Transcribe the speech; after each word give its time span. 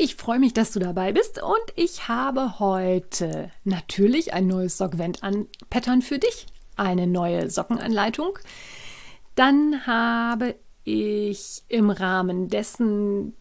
Ich 0.00 0.14
freue 0.14 0.38
mich, 0.38 0.54
dass 0.54 0.70
du 0.70 0.78
dabei 0.78 1.10
bist 1.10 1.42
und 1.42 1.72
ich 1.74 2.06
habe 2.06 2.60
heute 2.60 3.50
natürlich 3.64 4.32
ein 4.32 4.46
neues 4.46 4.78
Sockvent-Pattern 4.78 6.02
für 6.02 6.20
dich, 6.20 6.46
eine 6.76 7.08
neue 7.08 7.50
Sockenanleitung. 7.50 8.38
Dann 9.34 9.88
habe 9.88 10.54
ich 10.84 11.64
im 11.66 11.90
Rahmen 11.90 12.46
dessen, 12.48 13.34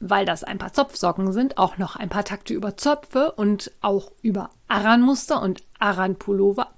weil 0.00 0.24
das 0.24 0.42
ein 0.42 0.56
paar 0.56 0.72
Zopfsocken 0.72 1.34
sind, 1.34 1.58
auch 1.58 1.76
noch 1.76 1.96
ein 1.96 2.08
paar 2.08 2.24
Takte 2.24 2.54
über 2.54 2.78
Zöpfe 2.78 3.32
und 3.32 3.70
auch 3.82 4.10
über 4.22 4.48
Aran-Muster 4.68 5.42
und 5.42 5.62
Aran-Pullover. 5.80 6.70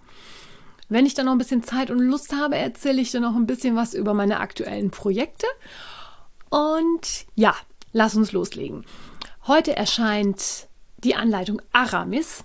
Wenn 0.88 1.06
ich 1.06 1.14
dann 1.14 1.26
noch 1.26 1.32
ein 1.32 1.38
bisschen 1.38 1.62
Zeit 1.62 1.92
und 1.92 2.00
Lust 2.00 2.34
habe, 2.34 2.56
erzähle 2.56 3.00
ich 3.00 3.12
dir 3.12 3.20
noch 3.20 3.36
ein 3.36 3.46
bisschen 3.46 3.76
was 3.76 3.94
über 3.94 4.14
meine 4.14 4.40
aktuellen 4.40 4.90
Projekte. 4.90 5.46
Und 6.50 7.26
ja, 7.36 7.54
lass 7.92 8.16
uns 8.16 8.32
loslegen. 8.32 8.84
Heute 9.48 9.76
erscheint 9.76 10.68
die 10.98 11.16
Anleitung 11.16 11.60
Aramis, 11.72 12.44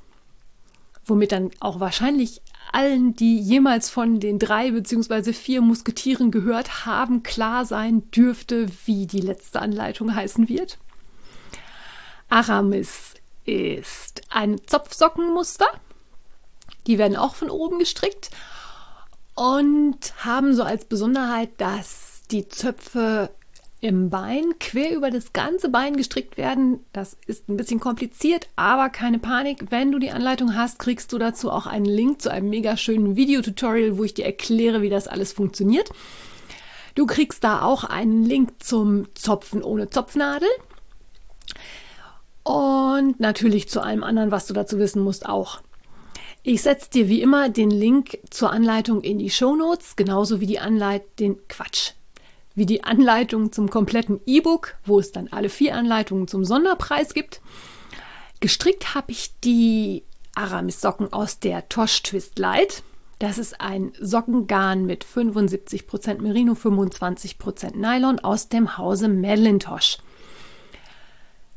womit 1.06 1.32
dann 1.32 1.52
auch 1.60 1.80
wahrscheinlich 1.80 2.42
allen, 2.72 3.14
die 3.16 3.40
jemals 3.40 3.92
von 3.92 4.20
den 4.20 4.40
drei 4.40 4.72
beziehungsweise 4.72 5.32
vier 5.32 5.62
Musketieren 5.62 6.32
gehört 6.32 6.88
haben, 6.88 7.22
klar 7.22 7.66
sein 7.66 8.10
dürfte, 8.10 8.68
wie 8.86 9.06
die 9.06 9.22
letzte 9.22 9.62
Anleitung 9.62 10.16
heißen 10.16 10.50
wird. 10.50 10.80
Aramis 12.30 13.14
ist 13.46 14.24
ein 14.30 14.60
Zopfsockenmuster. 14.66 15.68
Die 16.88 16.98
werden 16.98 17.16
auch 17.16 17.36
von 17.36 17.52
oben 17.52 17.78
gestrickt 17.78 18.32
und 19.36 20.14
haben 20.26 20.56
so 20.56 20.64
als 20.64 20.86
Besonderheit, 20.86 21.52
dass 21.58 22.24
die 22.32 22.48
Zöpfe 22.48 23.30
im 23.80 24.10
Bein 24.10 24.58
quer 24.60 24.96
über 24.96 25.12
das 25.12 25.34
ganze 25.34 25.70
Bein 25.70 25.98
gestrickt 25.98 26.38
werden. 26.38 26.80
Das 26.94 27.18
ist 27.28 27.48
ein 27.48 27.58
bisschen 27.58 27.80
kompliziert, 27.80 28.48
aber 28.56 28.90
keine 28.90 29.20
Panik. 29.20 29.66
Wenn 29.70 29.92
du 29.92 30.00
die 30.00 30.12
Anleitung 30.12 30.56
hast, 30.56 30.80
kriegst 30.80 31.14
du 31.14 31.18
dazu 31.18 31.52
auch 31.52 31.68
einen 31.68 31.86
Link 31.86 32.22
zu 32.22 32.32
einem 32.32 32.50
mega 32.50 32.76
schönen 32.76 33.16
Videotutorial, 33.16 33.98
wo 33.98 34.04
ich 34.04 34.16
dir 34.16 34.26
erkläre, 34.26 34.82
wie 34.82 34.90
das 34.90 35.08
alles 35.08 35.32
funktioniert. 35.32 35.92
Du 36.96 37.06
kriegst 37.06 37.44
da 37.44 37.62
auch 37.62 37.84
einen 37.84 38.24
Link 38.24 38.64
zum 38.64 39.14
Zopfen 39.14 39.62
ohne 39.62 39.90
Zopfnadel. 39.90 40.50
Und 42.42 43.20
natürlich 43.20 43.70
zu 43.70 43.82
allem 43.82 44.04
anderen, 44.04 44.32
was 44.32 44.48
du 44.48 44.54
dazu 44.54 44.80
wissen 44.80 45.04
musst, 45.04 45.28
auch. 45.28 45.62
Ich 46.42 46.62
setze 46.62 46.90
dir 46.90 47.10
wie 47.10 47.22
immer 47.22 47.50
den 47.50 47.70
Link 47.70 48.20
zur 48.30 48.52
Anleitung 48.52 49.02
in 49.02 49.20
die 49.20 49.30
Show 49.30 49.56
Notes, 49.56 49.96
genauso 49.98 50.40
wie 50.40 50.46
die 50.48 50.60
Anleitung, 50.60 51.08
den 51.20 51.48
Quatsch, 51.50 51.92
wie 52.58 52.66
die 52.66 52.84
Anleitung 52.84 53.52
zum 53.52 53.70
kompletten 53.70 54.20
E-Book, 54.26 54.76
wo 54.84 55.00
es 55.00 55.12
dann 55.12 55.28
alle 55.30 55.48
vier 55.48 55.76
Anleitungen 55.76 56.28
zum 56.28 56.44
Sonderpreis 56.44 57.14
gibt. 57.14 57.40
Gestrickt 58.40 58.96
habe 58.96 59.12
ich 59.12 59.40
die 59.42 60.04
Aramis-Socken 60.34 61.14
aus 61.14 61.40
der 61.40 61.70
Tosh 61.70 62.02
Twist 62.02 62.40
Light. 62.40 62.82
Das 63.20 63.38
ist 63.38 63.62
ein 63.62 63.94
Sockengarn 64.00 64.88
mit 64.88 65.06
75% 65.06 66.20
Merino, 66.20 66.54
25% 66.54 67.76
Nylon 67.76 68.20
aus 68.20 68.50
dem 68.50 68.78
Hause 68.78 69.08
Madeline-Tosh. 69.08 70.00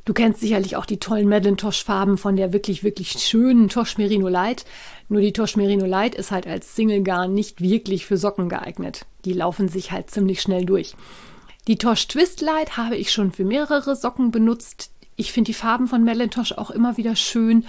Du 0.03 0.13
kennst 0.13 0.39
sicherlich 0.39 0.75
auch 0.75 0.85
die 0.85 0.97
tollen 0.97 1.29
Madeline-Tosh-Farben 1.29 2.17
von 2.17 2.35
der 2.35 2.53
wirklich, 2.53 2.83
wirklich 2.83 3.11
schönen 3.11 3.69
Tosh 3.69 3.97
Merino 3.97 4.27
Light. 4.27 4.65
Nur 5.09 5.21
die 5.21 5.33
Tosh 5.33 5.55
Merino 5.55 5.85
Light 5.85 6.15
ist 6.15 6.31
halt 6.31 6.47
als 6.47 6.75
Single-Garn 6.75 7.33
nicht 7.33 7.61
wirklich 7.61 8.05
für 8.05 8.17
Socken 8.17 8.49
geeignet. 8.49 9.05
Die 9.25 9.33
laufen 9.33 9.69
sich 9.69 9.91
halt 9.91 10.09
ziemlich 10.09 10.41
schnell 10.41 10.65
durch. 10.65 10.95
Die 11.67 11.77
Tosh 11.77 12.07
Twist 12.07 12.41
Light 12.41 12.77
habe 12.77 12.95
ich 12.95 13.11
schon 13.11 13.31
für 13.31 13.45
mehrere 13.45 13.95
Socken 13.95 14.31
benutzt. 14.31 14.89
Ich 15.15 15.31
finde 15.31 15.49
die 15.49 15.53
Farben 15.53 15.87
von 15.87 16.03
Madeline 16.03 16.31
Tosh 16.31 16.53
auch 16.53 16.71
immer 16.71 16.97
wieder 16.97 17.15
schön. 17.15 17.65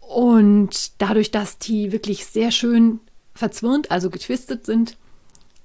Und 0.00 1.00
dadurch, 1.00 1.30
dass 1.30 1.58
die 1.58 1.92
wirklich 1.92 2.26
sehr 2.26 2.50
schön 2.50 3.00
verzwirnt, 3.34 3.90
also 3.90 4.10
getwistet 4.10 4.66
sind, 4.66 4.98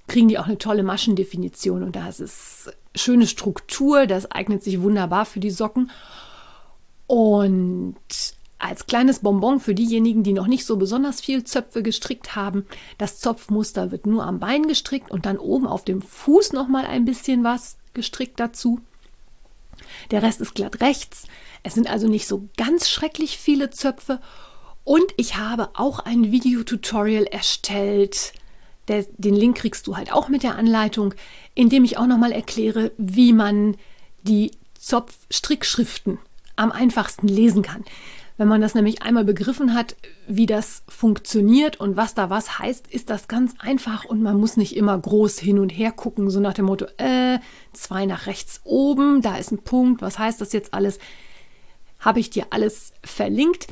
kriegen 0.08 0.30
die 0.30 0.40
auch 0.40 0.46
eine 0.46 0.58
tolle 0.58 0.84
Maschendefinition. 0.84 1.84
Und 1.84 1.98
da 1.98 2.08
ist 2.08 2.22
es 2.22 2.72
schöne 2.96 3.28
Struktur, 3.28 4.08
das 4.08 4.32
eignet 4.32 4.64
sich 4.64 4.82
wunderbar 4.82 5.26
für 5.26 5.40
die 5.40 5.52
Socken. 5.52 5.92
Und 7.08 7.96
als 8.58 8.88
kleines 8.88 9.20
Bonbon 9.20 9.60
für 9.60 9.76
diejenigen, 9.76 10.24
die 10.24 10.34
noch 10.34 10.48
nicht 10.48 10.66
so 10.66 10.78
besonders 10.78 11.22
viel 11.22 11.44
Zöpfe 11.44 11.84
gestrickt 11.84 12.36
haben, 12.36 12.66
das 12.98 13.20
Zopfmuster 13.20 13.92
wird 13.92 14.08
nur 14.08 14.26
am 14.26 14.40
Bein 14.40 14.68
gestrickt 14.68 15.12
und 15.12 15.26
dann 15.26 15.38
oben 15.38 15.68
auf 15.68 15.84
dem 15.84 16.02
Fuß 16.02 16.54
noch 16.54 16.68
mal 16.68 16.86
ein 16.86 17.06
bisschen 17.06 17.44
was 17.44 17.78
gestrickt 17.94 18.40
dazu. 18.40 18.80
Der 20.12 20.24
Rest 20.24 20.42
ist 20.42 20.56
glatt 20.56 20.82
rechts. 20.82 21.28
Es 21.64 21.74
sind 21.74 21.90
also 21.90 22.08
nicht 22.08 22.28
so 22.28 22.48
ganz 22.58 22.90
schrecklich 22.90 23.38
viele 23.38 23.70
Zöpfe 23.70 24.20
und 24.84 25.06
ich 25.18 25.36
habe 25.36 25.70
auch 25.74 26.00
ein 26.00 26.32
Videotutorial 26.32 27.26
erstellt, 27.26 28.34
den 28.88 29.36
Link 29.36 29.58
kriegst 29.58 29.88
du 29.88 29.98
halt 29.98 30.14
auch 30.14 30.30
mit 30.30 30.44
der 30.44 30.56
Anleitung, 30.56 31.16
in 31.56 31.70
dem 31.70 31.84
ich 31.86 31.98
auch 31.98 32.06
nochmal 32.06 32.32
erkläre, 32.32 32.92
wie 32.98 33.34
man 33.34 33.78
die 34.24 34.52
Zopfstrickschriften 34.78 36.20
am 36.56 36.72
einfachsten 36.72 37.28
lesen 37.28 37.64
kann. 37.64 37.84
Wenn 38.38 38.50
man 38.50 38.60
das 38.60 38.76
nämlich 38.76 39.02
einmal 39.02 39.24
begriffen 39.24 39.74
hat, 39.74 39.96
wie 40.28 40.46
das 40.46 40.84
funktioniert 40.90 41.80
und 41.80 41.96
was 41.96 42.14
da 42.14 42.30
was 42.30 42.60
heißt, 42.60 42.88
ist 42.88 43.10
das 43.10 43.30
ganz 43.30 43.54
einfach 43.60 44.04
und 44.04 44.22
man 44.22 44.38
muss 44.38 44.58
nicht 44.58 44.76
immer 44.76 44.98
groß 44.98 45.40
hin 45.40 45.58
und 45.58 45.70
her 45.70 45.94
gucken, 45.94 46.30
so 46.30 46.42
nach 46.42 46.54
dem 46.54 46.66
Motto, 46.66 46.86
äh, 46.98 47.40
zwei 47.72 48.06
nach 48.06 48.28
rechts 48.28 48.60
oben, 48.66 49.22
da 49.22 49.38
ist 49.38 49.52
ein 49.52 49.60
Punkt, 49.60 50.02
was 50.02 50.20
heißt 50.20 50.42
das 50.42 50.52
jetzt 50.52 50.74
alles? 50.74 51.00
Habe 52.00 52.20
ich 52.20 52.30
dir 52.30 52.48
alles 52.50 52.92
verlinkt 53.04 53.68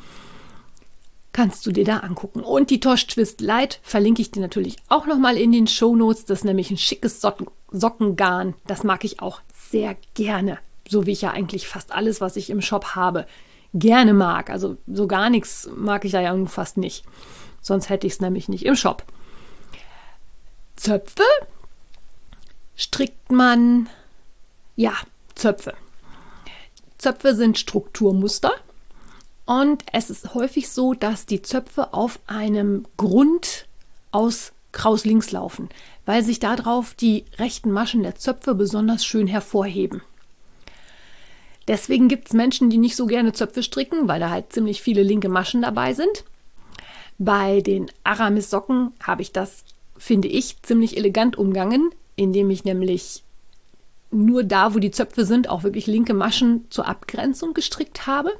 kannst 1.33 1.65
du 1.65 1.71
dir 1.71 1.83
da 1.83 1.97
angucken. 1.97 2.41
Und 2.41 2.69
die 2.69 2.79
Tosh 2.79 3.07
Twist 3.07 3.41
Light 3.41 3.79
verlinke 3.81 4.21
ich 4.21 4.29
dir 4.29 4.39
natürlich 4.39 4.77
auch 4.87 5.07
nochmal 5.07 5.35
in 5.35 5.51
den 5.51 5.65
Show 5.65 5.95
Notes. 5.95 6.25
Das 6.25 6.39
ist 6.39 6.45
nämlich 6.45 6.69
ein 6.69 6.77
schickes 6.77 7.21
Socken 7.21 7.47
Sockengarn. 7.73 8.53
Das 8.65 8.83
mag 8.83 9.03
ich 9.03 9.19
auch 9.19 9.41
sehr 9.69 9.97
gerne. 10.13 10.59
So 10.87 11.05
wie 11.05 11.11
ich 11.11 11.21
ja 11.21 11.31
eigentlich 11.31 11.67
fast 11.67 11.91
alles, 11.91 12.21
was 12.21 12.37
ich 12.37 12.49
im 12.49 12.61
Shop 12.61 12.95
habe, 12.95 13.25
gerne 13.73 14.13
mag. 14.13 14.49
Also 14.49 14.77
so 14.87 15.07
gar 15.07 15.29
nichts 15.29 15.69
mag 15.75 16.05
ich 16.05 16.11
da 16.11 16.21
ja 16.21 16.45
fast 16.45 16.77
nicht. 16.77 17.03
Sonst 17.61 17.89
hätte 17.89 18.07
ich 18.07 18.13
es 18.13 18.21
nämlich 18.21 18.47
nicht 18.47 18.65
im 18.65 18.75
Shop. 18.75 19.03
Zöpfe 20.75 21.23
strickt 22.75 23.31
man, 23.31 23.89
ja, 24.75 24.93
Zöpfe. 25.35 25.73
Zöpfe 26.97 27.35
sind 27.35 27.57
Strukturmuster 27.57 28.51
und 29.45 29.83
es 29.91 30.09
ist 30.09 30.33
häufig 30.33 30.69
so, 30.69 30.93
dass 30.93 31.25
die 31.25 31.41
Zöpfe 31.41 31.93
auf 31.93 32.19
einem 32.27 32.85
Grund 32.97 33.67
aus 34.11 34.52
Kraus 34.73 35.05
links 35.05 35.31
laufen, 35.31 35.69
weil 36.05 36.23
sich 36.23 36.39
darauf 36.39 36.93
die 36.93 37.23
rechten 37.37 37.71
Maschen 37.71 38.03
der 38.03 38.15
Zöpfe 38.15 38.53
besonders 38.53 39.05
schön 39.05 39.27
hervorheben. 39.27 40.01
Deswegen 41.67 42.09
gibt 42.09 42.27
es 42.27 42.33
Menschen, 42.33 42.69
die 42.69 42.77
nicht 42.77 42.97
so 42.97 43.05
gerne 43.05 43.31
Zöpfe 43.31 43.63
stricken, 43.63 44.09
weil 44.09 44.19
da 44.19 44.29
halt 44.29 44.51
ziemlich 44.51 44.81
viele 44.81 45.03
linke 45.03 45.29
Maschen 45.29 45.61
dabei 45.61 45.93
sind. 45.93 46.25
Bei 47.17 47.61
den 47.61 47.89
Aramis-Socken 48.03 48.91
habe 49.01 49.21
ich 49.21 49.31
das, 49.31 49.63
finde 49.97 50.27
ich, 50.27 50.61
ziemlich 50.61 50.97
elegant 50.97 51.37
umgangen, 51.37 51.91
indem 52.17 52.49
ich 52.49 52.65
nämlich 52.65 53.23
nur 54.11 54.43
da, 54.43 54.73
wo 54.73 54.79
die 54.79 54.91
Zöpfe 54.91 55.25
sind, 55.25 55.47
auch 55.47 55.63
wirklich 55.63 55.87
linke 55.87 56.13
Maschen 56.13 56.65
zur 56.69 56.87
Abgrenzung 56.87 57.53
gestrickt 57.53 58.07
habe. 58.07 58.31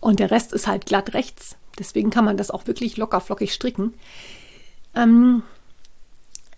Und 0.00 0.20
der 0.20 0.30
Rest 0.30 0.52
ist 0.52 0.66
halt 0.66 0.86
glatt 0.86 1.14
rechts. 1.14 1.56
Deswegen 1.78 2.10
kann 2.10 2.24
man 2.24 2.36
das 2.36 2.50
auch 2.50 2.66
wirklich 2.66 2.96
locker 2.96 3.20
flockig 3.20 3.52
stricken. 3.52 3.94
Ähm, 4.94 5.42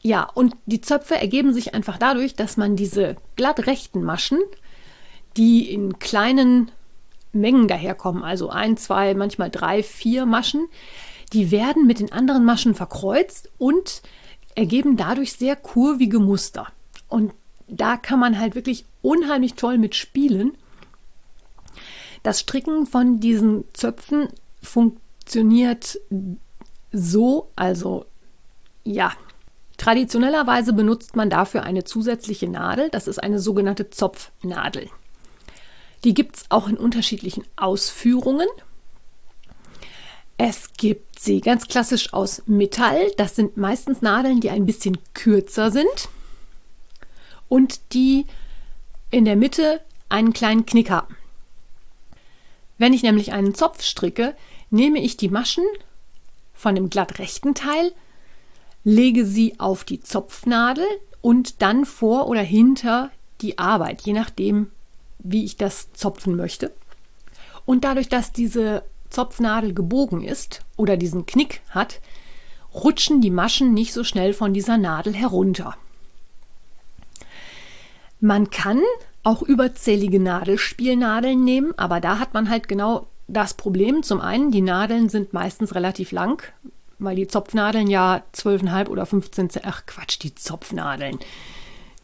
ja, 0.02 0.24
und 0.34 0.56
die 0.66 0.80
Zöpfe 0.80 1.16
ergeben 1.16 1.52
sich 1.52 1.74
einfach 1.74 1.98
dadurch, 1.98 2.34
dass 2.34 2.56
man 2.56 2.76
diese 2.76 3.16
glatt 3.36 3.66
rechten 3.66 4.02
Maschen, 4.02 4.38
die 5.36 5.70
in 5.70 5.98
kleinen 5.98 6.70
Mengen 7.32 7.68
daherkommen, 7.68 8.24
also 8.24 8.48
ein, 8.48 8.76
zwei, 8.76 9.14
manchmal 9.14 9.50
drei, 9.50 9.82
vier 9.82 10.26
Maschen, 10.26 10.68
die 11.32 11.50
werden 11.50 11.86
mit 11.86 12.00
den 12.00 12.12
anderen 12.12 12.44
Maschen 12.44 12.74
verkreuzt 12.74 13.50
und 13.58 14.02
ergeben 14.54 14.96
dadurch 14.96 15.34
sehr 15.34 15.54
kurvige 15.54 16.18
Muster. 16.18 16.66
Und 17.08 17.32
da 17.68 17.96
kann 17.96 18.18
man 18.18 18.38
halt 18.38 18.54
wirklich 18.54 18.84
unheimlich 19.02 19.54
toll 19.54 19.78
mit 19.78 19.94
spielen 19.94 20.56
Das 22.22 22.40
Stricken 22.40 22.86
von 22.86 23.20
diesen 23.20 23.64
Zöpfen 23.72 24.28
funktioniert 24.62 25.09
so, 26.92 27.50
also 27.56 28.06
ja, 28.84 29.12
traditionellerweise 29.76 30.72
benutzt 30.72 31.16
man 31.16 31.30
dafür 31.30 31.62
eine 31.62 31.84
zusätzliche 31.84 32.48
Nadel, 32.48 32.90
das 32.90 33.08
ist 33.08 33.22
eine 33.22 33.38
sogenannte 33.38 33.90
Zopfnadel. 33.90 34.88
Die 36.04 36.14
gibt 36.14 36.36
es 36.36 36.44
auch 36.48 36.68
in 36.68 36.76
unterschiedlichen 36.76 37.44
Ausführungen. 37.56 38.48
Es 40.38 40.72
gibt 40.72 41.20
sie 41.20 41.42
ganz 41.42 41.68
klassisch 41.68 42.14
aus 42.14 42.42
Metall. 42.46 43.10
Das 43.18 43.36
sind 43.36 43.58
meistens 43.58 44.00
Nadeln, 44.00 44.40
die 44.40 44.48
ein 44.48 44.64
bisschen 44.64 44.96
kürzer 45.12 45.70
sind 45.70 46.08
und 47.48 47.92
die 47.92 48.24
in 49.10 49.26
der 49.26 49.36
Mitte 49.36 49.82
einen 50.08 50.32
kleinen 50.32 50.64
Knick 50.64 50.88
haben. 50.88 51.16
Wenn 52.78 52.94
ich 52.94 53.02
nämlich 53.02 53.32
einen 53.32 53.54
Zopf 53.54 53.82
stricke, 53.82 54.34
nehme 54.70 55.00
ich 55.00 55.16
die 55.16 55.28
Maschen 55.28 55.64
von 56.54 56.74
dem 56.74 56.90
glatt 56.90 57.18
rechten 57.18 57.54
Teil, 57.54 57.92
lege 58.84 59.24
sie 59.24 59.58
auf 59.58 59.84
die 59.84 60.00
Zopfnadel 60.00 60.86
und 61.20 61.62
dann 61.62 61.84
vor 61.84 62.28
oder 62.28 62.42
hinter 62.42 63.10
die 63.40 63.58
Arbeit, 63.58 64.02
je 64.02 64.12
nachdem, 64.12 64.70
wie 65.18 65.44
ich 65.44 65.56
das 65.56 65.92
zopfen 65.92 66.36
möchte. 66.36 66.72
Und 67.66 67.84
dadurch, 67.84 68.08
dass 68.08 68.32
diese 68.32 68.82
Zopfnadel 69.10 69.74
gebogen 69.74 70.22
ist 70.22 70.62
oder 70.76 70.96
diesen 70.96 71.26
Knick 71.26 71.62
hat, 71.70 72.00
rutschen 72.72 73.20
die 73.20 73.30
Maschen 73.30 73.74
nicht 73.74 73.92
so 73.92 74.04
schnell 74.04 74.32
von 74.32 74.54
dieser 74.54 74.78
Nadel 74.78 75.14
herunter. 75.14 75.76
Man 78.20 78.50
kann 78.50 78.80
auch 79.22 79.42
überzählige 79.42 80.20
Nadelspielnadeln 80.20 81.42
nehmen, 81.42 81.72
aber 81.76 82.00
da 82.00 82.18
hat 82.18 82.34
man 82.34 82.48
halt 82.48 82.68
genau 82.68 83.06
das 83.32 83.54
Problem. 83.54 84.02
Zum 84.02 84.20
einen, 84.20 84.50
die 84.50 84.60
Nadeln 84.60 85.08
sind 85.08 85.32
meistens 85.32 85.74
relativ 85.74 86.12
lang, 86.12 86.42
weil 86.98 87.16
die 87.16 87.28
Zopfnadeln 87.28 87.88
ja 87.88 88.22
12,5 88.34 88.88
oder 88.88 89.06
15, 89.06 89.50
ach 89.62 89.86
Quatsch, 89.86 90.18
die 90.22 90.34
Zopfnadeln, 90.34 91.18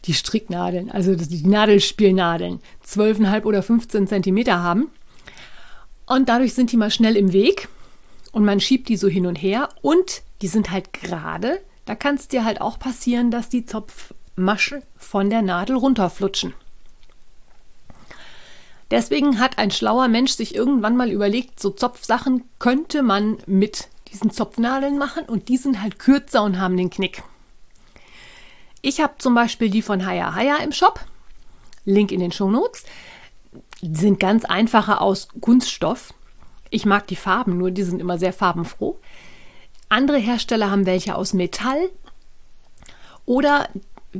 die 0.05 0.13
Stricknadeln, 0.13 0.89
also 0.89 1.15
die 1.15 1.45
Nadelspielnadeln, 1.45 2.59
12,5 2.85 3.43
oder 3.43 3.61
15 3.61 4.07
Zentimeter 4.07 4.61
haben. 4.61 4.89
Und 6.05 6.29
dadurch 6.29 6.53
sind 6.53 6.71
die 6.71 6.77
mal 6.77 6.91
schnell 6.91 7.17
im 7.17 7.33
Weg 7.33 7.67
und 8.31 8.45
man 8.45 8.59
schiebt 8.59 8.87
die 8.89 8.97
so 8.97 9.07
hin 9.07 9.27
und 9.27 9.35
her 9.35 9.69
und 9.81 10.23
die 10.41 10.47
sind 10.47 10.71
halt 10.71 10.93
gerade. 10.93 11.59
Da 11.85 11.95
kann 11.95 12.15
es 12.15 12.27
dir 12.27 12.45
halt 12.45 12.61
auch 12.61 12.79
passieren, 12.79 13.31
dass 13.31 13.49
die 13.49 13.65
Zopfmaschen 13.65 14.81
von 14.95 15.29
der 15.29 15.41
Nadel 15.41 15.75
runterflutschen. 15.75 16.53
Deswegen 18.89 19.39
hat 19.39 19.57
ein 19.57 19.71
schlauer 19.71 20.07
Mensch 20.07 20.31
sich 20.31 20.55
irgendwann 20.55 20.95
mal 20.95 21.11
überlegt, 21.11 21.59
so 21.59 21.69
Zopfsachen 21.69 22.45
könnte 22.59 23.03
man 23.03 23.37
mit 23.45 23.89
diesen 24.11 24.31
Zopfnadeln 24.31 24.97
machen 24.97 25.25
und 25.25 25.49
die 25.49 25.57
sind 25.57 25.81
halt 25.81 25.99
kürzer 25.99 26.43
und 26.43 26.59
haben 26.59 26.77
den 26.77 26.89
Knick. 26.89 27.23
Ich 28.81 29.01
habe 29.01 29.15
zum 29.17 29.35
Beispiel 29.35 29.69
die 29.69 29.81
von 29.81 30.05
Haya 30.05 30.33
Haya 30.33 30.57
im 30.57 30.71
Shop. 30.71 31.01
Link 31.83 32.11
in 32.11 32.19
den 32.19 32.31
Show 32.31 32.49
Notes 32.49 32.83
sind 33.81 34.19
ganz 34.19 34.45
einfache 34.45 35.01
aus 35.01 35.27
Kunststoff. 35.41 36.13
Ich 36.69 36.85
mag 36.85 37.07
die 37.07 37.15
Farben, 37.15 37.57
nur 37.57 37.71
die 37.71 37.83
sind 37.83 37.99
immer 37.99 38.17
sehr 38.17 38.33
farbenfroh. 38.33 38.99
Andere 39.89 40.17
Hersteller 40.17 40.69
haben 40.69 40.85
welche 40.85 41.15
aus 41.15 41.33
Metall 41.33 41.89
oder 43.25 43.69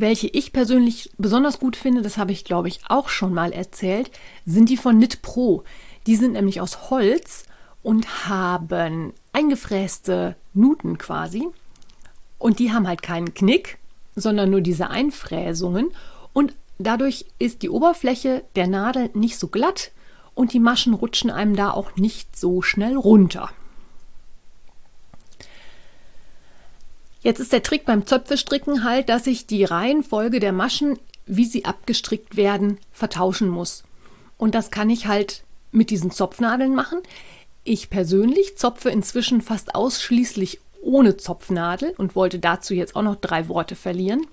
welche 0.02 0.28
ich 0.28 0.54
persönlich 0.54 1.12
besonders 1.18 1.60
gut 1.60 1.76
finde, 1.76 2.02
das 2.02 2.18
habe 2.18 2.32
ich 2.32 2.46
glaube 2.46 2.68
ich 2.68 2.82
auch 2.88 3.10
schon 3.10 3.34
mal 3.34 3.52
erzählt, 3.52 4.12
sind 4.46 4.70
die 4.70 4.78
von 4.78 4.98
Knit 4.98 5.22
Pro. 5.22 5.64
Die 6.06 6.16
sind 6.16 6.34
nämlich 6.34 6.62
aus 6.62 6.90
Holz 6.90 7.46
und 7.84 8.28
haben 8.28 9.14
eingefräste 9.34 10.36
Nuten 10.54 10.98
quasi. 10.98 11.48
Und 12.38 12.60
die 12.60 12.72
haben 12.72 12.88
halt 12.88 13.02
keinen 13.02 13.34
Knick, 13.34 13.78
sondern 14.16 14.50
nur 14.50 14.62
diese 14.62 14.90
Einfräsungen. 14.90 15.92
Und 16.34 16.54
Dadurch 16.80 17.26
ist 17.40 17.64
die 17.64 17.70
Oberfläche 17.70 18.44
der 18.56 18.68
Nadel 18.68 19.10
nicht 19.14 19.40
so 19.40 19.48
glatt 19.48 19.92
und 20.36 20.54
die 20.54 20.60
Maschen 20.60 20.94
rutschen 20.94 21.32
einem 21.32 21.56
da 21.56 21.72
auch 21.72 21.96
nicht 21.96 22.38
so 22.38 22.62
schnell 22.62 22.96
runter. 22.96 23.50
Jetzt 27.28 27.42
ist 27.42 27.52
der 27.52 27.62
Trick 27.62 27.84
beim 27.84 28.06
Zöpfestricken 28.06 28.86
halt, 28.86 29.10
dass 29.10 29.28
ich 29.28 29.48
die 29.48 29.66
Reihenfolge 29.66 30.40
der 30.40 30.54
Maschen, 30.54 30.98
wie 31.26 31.44
sie 31.44 31.66
abgestrickt 31.66 32.38
werden, 32.38 32.78
vertauschen 32.94 33.50
muss. 33.50 33.84
Und 34.38 34.56
das 34.56 34.72
kann 34.72 34.90
ich 34.90 35.08
halt 35.08 35.44
mit 35.74 35.90
diesen 35.90 36.10
Zopfnadeln 36.10 36.74
machen. 36.74 37.00
Ich 37.66 37.90
persönlich 37.90 38.58
zopfe 38.58 38.92
inzwischen 38.92 39.42
fast 39.42 39.76
ausschließlich 39.76 40.62
ohne 40.82 41.18
Zopfnadel 41.18 41.94
und 41.98 42.16
wollte 42.16 42.40
dazu 42.40 42.74
jetzt 42.74 42.96
auch 42.96 43.02
noch 43.02 43.18
drei 43.18 43.50
Worte 43.50 43.76
verlieren 43.76 44.26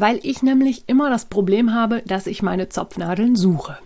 weil 0.00 0.20
ich 0.22 0.42
nämlich 0.42 0.84
immer 0.86 1.10
das 1.10 1.24
Problem 1.24 1.74
habe, 1.74 2.02
dass 2.06 2.26
ich 2.26 2.42
meine 2.42 2.68
Zopfnadeln 2.68 3.34
suche. 3.34 3.78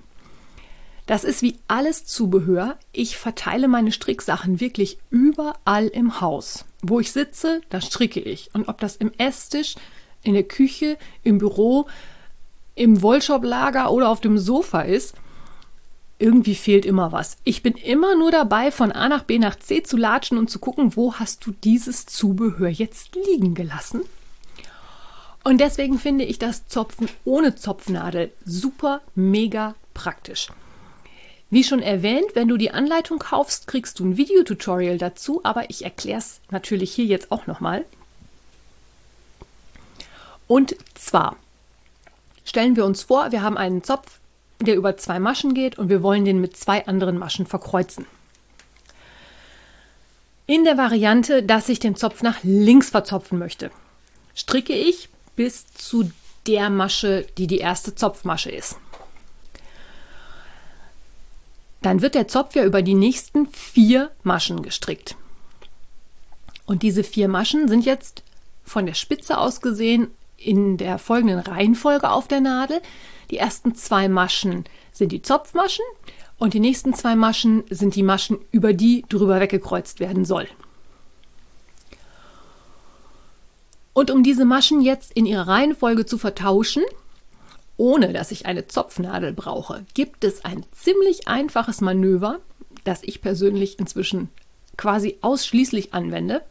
Das 1.07 1.25
ist 1.25 1.43
wie 1.43 1.59
alles 1.69 2.05
Zubehör. 2.05 2.77
Ich 2.93 3.17
verteile 3.17 3.69
meine 3.69 3.93
Stricksachen 3.93 4.61
wirklich 4.61 4.99
überall 5.11 5.89
im 5.89 6.21
Haus. 6.21 6.65
Wo 6.81 7.01
ich 7.01 7.13
sitze, 7.13 7.61
da 7.71 7.81
stricke 7.81 8.21
ich. 8.21 8.51
Und 8.55 8.69
ob 8.69 8.79
das 8.81 8.97
im 8.97 9.13
Esstisch, 9.19 9.75
in 10.23 10.35
der 10.35 10.45
Küche, 10.45 10.97
im 11.23 11.39
Büro, 11.39 11.87
im 12.75 13.03
Wollshop-Lager 13.03 13.91
oder 13.91 14.09
auf 14.09 14.21
dem 14.21 14.39
Sofa 14.39 14.83
ist, 14.83 15.15
irgendwie 16.19 16.55
fehlt 16.55 16.87
immer 16.87 17.11
was. 17.11 17.37
Ich 17.43 17.63
bin 17.63 17.75
immer 17.75 18.15
nur 18.15 18.31
dabei, 18.31 18.71
von 18.71 18.93
A 18.93 19.09
nach 19.09 19.25
B 19.25 19.41
nach 19.41 19.57
C 19.57 19.83
zu 19.83 19.97
latschen 19.97 20.39
und 20.39 20.49
zu 20.49 20.61
gucken, 20.61 20.95
wo 20.95 21.15
hast 21.15 21.45
du 21.45 21.53
dieses 21.65 22.07
Zubehör 22.07 22.69
jetzt 22.69 23.17
liegen 23.27 23.55
gelassen? 23.55 24.03
Und 25.43 25.61
deswegen 25.61 25.99
finde 25.99 26.25
ich 26.25 26.39
das 26.39 26.69
Zopfen 26.69 27.09
ohne 27.25 27.57
Zopfnadel 27.57 28.31
super, 28.45 29.01
mega 29.17 29.75
praktisch. 29.95 30.49
Wie 31.53 31.65
schon 31.65 31.83
erwähnt, 31.83 32.29
wenn 32.33 32.49
du 32.49 32.57
die 32.57 32.71
Anleitung 32.71 33.19
kaufst, 33.19 33.67
kriegst 33.67 33.99
du 33.99 34.07
ein 34.07 34.17
Videotutorial 34.17 34.97
dazu, 34.97 35.43
aber 35.45 35.69
ich 35.69 35.85
erkläre 35.85 36.17
es 36.17 36.41
natürlich 36.51 36.95
hier 36.95 37.05
jetzt 37.05 37.31
auch 37.31 37.47
nochmal. 37.47 37.85
Und 40.47 40.75
zwar 40.95 41.37
stellen 42.47 42.75
wir 42.75 42.87
uns 42.87 43.03
vor, 43.03 43.33
wir 43.33 43.43
haben 43.43 43.59
einen 43.59 43.85
Zopf, 43.85 44.19
der 44.63 44.77
über 44.77 44.97
zwei 44.97 45.19
Maschen 45.19 45.53
geht 45.53 45.77
und 45.77 45.91
wir 45.91 46.03
wollen 46.03 46.25
den 46.25 46.41
mit 46.41 46.57
zwei 46.57 46.87
anderen 46.87 47.19
Maschen 47.19 47.45
verkreuzen. 47.45 48.07
In 50.47 50.65
der 50.65 50.79
Variante, 50.79 51.43
dass 51.43 51.69
ich 51.69 51.81
den 51.81 51.97
Zopf 51.97 52.23
nach 52.23 52.39
links 52.43 52.89
verzopfen 52.89 53.39
möchte, 53.39 53.71
stricke 54.35 54.73
ich 54.73 55.11
bis 55.37 55.67
zu 55.75 56.11
der 56.47 56.71
Masche, 56.71 57.27
die 57.37 57.47
die 57.47 57.59
erste 57.59 57.95
Zopfmasche 57.95 58.51
ist. 58.51 58.79
Dann 61.83 62.01
wird 62.01 62.15
der 62.15 62.29
Zopf 62.29 62.55
ja 62.55 62.65
über 62.65 62.83
die 62.83 62.95
nächsten 62.95 63.47
vier 63.49 64.11
Maschen 64.23 64.63
gestrickt. 64.63 65.17
Und 66.65 66.83
diese 66.83 67.05
vier 67.05 67.29
Maschen 67.29 67.69
sind 67.69 67.85
jetzt 67.85 68.23
von 68.65 68.87
der 68.87 68.95
Spitze 68.95 69.39
aus 69.39 69.61
gesehen 69.61 70.09
in 70.37 70.77
der 70.77 70.99
folgenden 70.99 71.41
Reihenfolge 71.41 72.11
auf 72.11 72.29
der 72.29 72.41
Nadel. 72.41 72.81
Die 73.31 73.37
ersten 73.37 73.75
zwei 73.75 74.09
Maschen 74.09 74.65
sind 74.93 75.13
die 75.13 75.23
Zopfmaschen 75.23 75.85
und 76.39 76.55
die 76.55 76.61
nächsten 76.61 76.95
zwei 76.95 77.17
Maschen 77.17 77.65
sind 77.71 77.95
die 77.95 78.03
Maschen, 78.03 78.39
über 78.51 78.73
die 78.73 79.05
drüber 79.09 79.41
weggekreuzt 79.41 80.01
werden 80.01 80.25
soll. 80.25 80.49
Und 83.93 84.11
um 84.11 84.23
diese 84.23 84.45
Maschen 84.45 84.81
jetzt 84.81 85.13
in 85.13 85.27
ihrer 85.27 85.49
Reihenfolge 85.49 86.07
zu 86.07 86.17
vertauschen, 86.17 86.83
ohne 87.83 88.13
dass 88.13 88.31
ich 88.31 88.47
eine 88.47 88.69
Zopfnadel 88.69 89.33
brauche, 89.33 89.85
gibt 89.93 90.23
es 90.23 90.45
ein 90.45 90.65
ziemlich 90.71 91.27
einfaches 91.27 91.81
Manöver, 91.81 92.39
das 92.85 93.03
ich 93.03 93.21
persönlich 93.21 93.81
inzwischen 93.81 94.29
quasi 94.77 95.19
ausschließlich 95.21 95.93
anwende, 95.93 96.43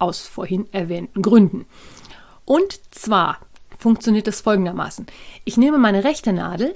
aus 0.00 0.26
vorhin 0.26 0.66
erwähnten 0.72 1.22
Gründen. 1.22 1.66
Und 2.44 2.80
zwar 2.90 3.38
funktioniert 3.78 4.26
es 4.26 4.40
folgendermaßen. 4.40 5.06
Ich 5.44 5.56
nehme 5.56 5.78
meine 5.78 6.02
rechte 6.02 6.32
Nadel 6.32 6.74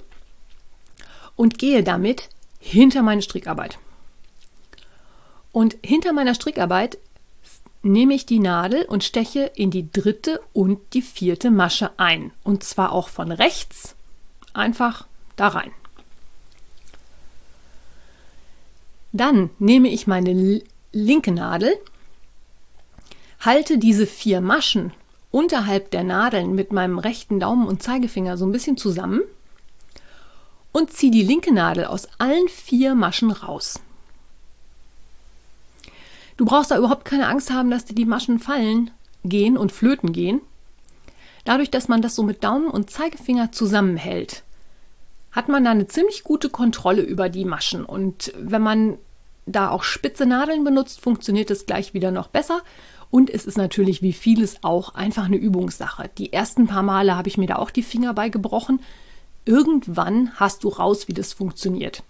und 1.34 1.58
gehe 1.58 1.82
damit 1.82 2.28
hinter 2.60 3.02
meine 3.02 3.22
Strickarbeit. 3.22 3.76
Und 5.50 5.78
hinter 5.82 6.12
meiner 6.12 6.36
Strickarbeit 6.36 6.98
nehme 7.82 8.14
ich 8.14 8.24
die 8.24 8.38
Nadel 8.38 8.84
und 8.84 9.02
steche 9.02 9.50
in 9.56 9.72
die 9.72 9.90
dritte 9.90 10.40
und 10.52 10.78
die 10.94 11.02
vierte 11.02 11.50
Masche 11.50 11.90
ein. 11.96 12.30
Und 12.44 12.62
zwar 12.62 12.92
auch 12.92 13.08
von 13.08 13.32
rechts 13.32 13.95
einfach 14.56 15.06
da 15.36 15.48
rein. 15.48 15.70
Dann 19.12 19.50
nehme 19.58 19.88
ich 19.88 20.06
meine 20.06 20.62
linke 20.92 21.32
Nadel, 21.32 21.74
halte 23.40 23.78
diese 23.78 24.06
vier 24.06 24.40
Maschen 24.40 24.92
unterhalb 25.30 25.90
der 25.90 26.04
Nadeln 26.04 26.54
mit 26.54 26.72
meinem 26.72 26.98
rechten 26.98 27.40
Daumen 27.40 27.66
und 27.66 27.82
Zeigefinger 27.82 28.36
so 28.36 28.46
ein 28.46 28.52
bisschen 28.52 28.76
zusammen 28.76 29.20
und 30.72 30.92
ziehe 30.92 31.12
die 31.12 31.22
linke 31.22 31.52
Nadel 31.52 31.86
aus 31.86 32.08
allen 32.18 32.48
vier 32.48 32.94
Maschen 32.94 33.30
raus. 33.30 33.80
Du 36.36 36.44
brauchst 36.44 36.70
da 36.70 36.76
überhaupt 36.76 37.04
keine 37.04 37.28
Angst 37.28 37.50
haben, 37.50 37.70
dass 37.70 37.86
dir 37.86 37.94
die 37.94 38.04
Maschen 38.04 38.38
fallen 38.38 38.90
gehen 39.24 39.56
und 39.56 39.72
flöten 39.72 40.12
gehen. 40.12 40.40
Dadurch, 41.44 41.70
dass 41.70 41.88
man 41.88 42.02
das 42.02 42.14
so 42.14 42.22
mit 42.22 42.44
Daumen 42.44 42.68
und 42.68 42.90
Zeigefinger 42.90 43.52
zusammenhält, 43.52 44.42
hat 45.36 45.48
man 45.48 45.64
da 45.64 45.70
eine 45.70 45.86
ziemlich 45.86 46.24
gute 46.24 46.48
Kontrolle 46.48 47.02
über 47.02 47.28
die 47.28 47.44
Maschen. 47.44 47.84
Und 47.84 48.32
wenn 48.38 48.62
man 48.62 48.96
da 49.44 49.70
auch 49.70 49.84
spitze 49.84 50.24
Nadeln 50.24 50.64
benutzt, 50.64 51.00
funktioniert 51.00 51.50
es 51.50 51.66
gleich 51.66 51.92
wieder 51.92 52.10
noch 52.10 52.28
besser. 52.28 52.62
Und 53.10 53.28
es 53.28 53.44
ist 53.44 53.58
natürlich 53.58 54.00
wie 54.00 54.14
vieles 54.14 54.64
auch 54.64 54.94
einfach 54.94 55.26
eine 55.26 55.36
Übungssache. 55.36 56.10
Die 56.16 56.32
ersten 56.32 56.66
paar 56.66 56.82
Male 56.82 57.14
habe 57.16 57.28
ich 57.28 57.36
mir 57.36 57.46
da 57.46 57.56
auch 57.56 57.70
die 57.70 57.82
Finger 57.82 58.14
bei 58.14 58.30
gebrochen. 58.30 58.80
Irgendwann 59.44 60.32
hast 60.36 60.64
du 60.64 60.68
raus, 60.70 61.06
wie 61.06 61.12
das 61.12 61.34
funktioniert. 61.34 62.02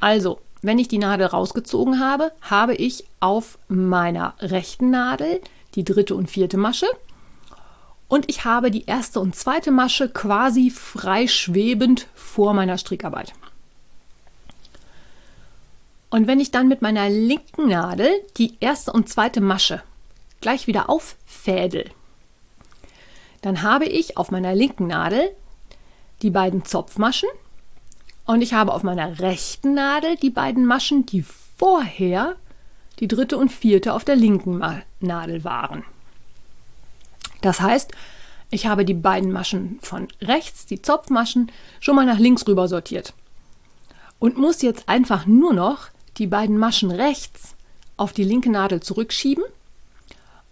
Also, 0.00 0.40
wenn 0.60 0.80
ich 0.80 0.88
die 0.88 0.98
Nadel 0.98 1.28
rausgezogen 1.28 2.00
habe, 2.00 2.32
habe 2.42 2.74
ich 2.74 3.04
auf 3.20 3.58
meiner 3.68 4.34
rechten 4.40 4.90
Nadel 4.90 5.40
die 5.76 5.84
dritte 5.84 6.16
und 6.16 6.28
vierte 6.28 6.56
Masche 6.56 6.86
und 8.08 8.28
ich 8.28 8.44
habe 8.44 8.70
die 8.70 8.84
erste 8.84 9.20
und 9.20 9.34
zweite 9.34 9.70
Masche 9.70 10.08
quasi 10.08 10.70
frei 10.70 11.26
schwebend 11.26 12.06
vor 12.14 12.54
meiner 12.54 12.78
Strickarbeit. 12.78 13.32
Und 16.10 16.26
wenn 16.26 16.38
ich 16.38 16.50
dann 16.52 16.68
mit 16.68 16.80
meiner 16.80 17.08
linken 17.08 17.68
Nadel 17.68 18.08
die 18.36 18.56
erste 18.60 18.92
und 18.92 19.08
zweite 19.08 19.40
Masche 19.40 19.82
gleich 20.40 20.66
wieder 20.66 20.88
auffädel, 20.88 21.90
dann 23.42 23.62
habe 23.62 23.86
ich 23.86 24.16
auf 24.16 24.30
meiner 24.30 24.54
linken 24.54 24.86
Nadel 24.86 25.34
die 26.22 26.30
beiden 26.30 26.64
Zopfmaschen 26.64 27.28
und 28.26 28.42
ich 28.42 28.54
habe 28.54 28.72
auf 28.72 28.82
meiner 28.82 29.18
rechten 29.18 29.74
Nadel 29.74 30.16
die 30.16 30.30
beiden 30.30 30.66
Maschen, 30.66 31.04
die 31.04 31.24
vorher 31.58 32.36
die 33.00 33.08
dritte 33.08 33.36
und 33.36 33.50
vierte 33.50 33.92
auf 33.92 34.04
der 34.04 34.16
linken 34.16 34.62
Nadel 35.00 35.44
waren. 35.44 35.84
Das 37.44 37.60
heißt, 37.60 37.92
ich 38.50 38.66
habe 38.66 38.86
die 38.86 38.94
beiden 38.94 39.30
Maschen 39.30 39.78
von 39.82 40.08
rechts, 40.22 40.64
die 40.64 40.80
Zopfmaschen, 40.80 41.52
schon 41.78 41.94
mal 41.94 42.06
nach 42.06 42.18
links 42.18 42.46
rüber 42.48 42.68
sortiert. 42.68 43.12
Und 44.18 44.38
muss 44.38 44.62
jetzt 44.62 44.88
einfach 44.88 45.26
nur 45.26 45.52
noch 45.52 45.88
die 46.16 46.26
beiden 46.26 46.56
Maschen 46.56 46.90
rechts 46.90 47.54
auf 47.98 48.14
die 48.14 48.24
linke 48.24 48.50
Nadel 48.50 48.80
zurückschieben 48.80 49.44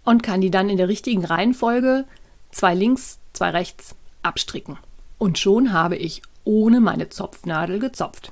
und 0.03 0.21
kann 0.21 0.39
die 0.39 0.51
dann 0.51 0.69
in 0.69 0.77
der 0.77 0.87
richtigen 0.87 1.25
Reihenfolge 1.25 2.05
zwei 2.51 2.75
links, 2.75 3.17
zwei 3.33 3.49
rechts 3.49 3.95
abstricken. 4.21 4.77
Und 5.17 5.39
schon 5.39 5.73
habe 5.73 5.95
ich 5.95 6.21
ohne 6.43 6.79
meine 6.79 7.09
Zopfnadel 7.09 7.79
gezopft. 7.79 8.31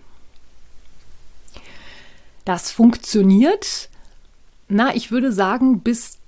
Das 2.46 2.70
funktioniert, 2.70 3.90
na, 4.68 4.96
ich 4.96 5.10
würde 5.10 5.32
sagen, 5.32 5.80
bis 5.80 6.21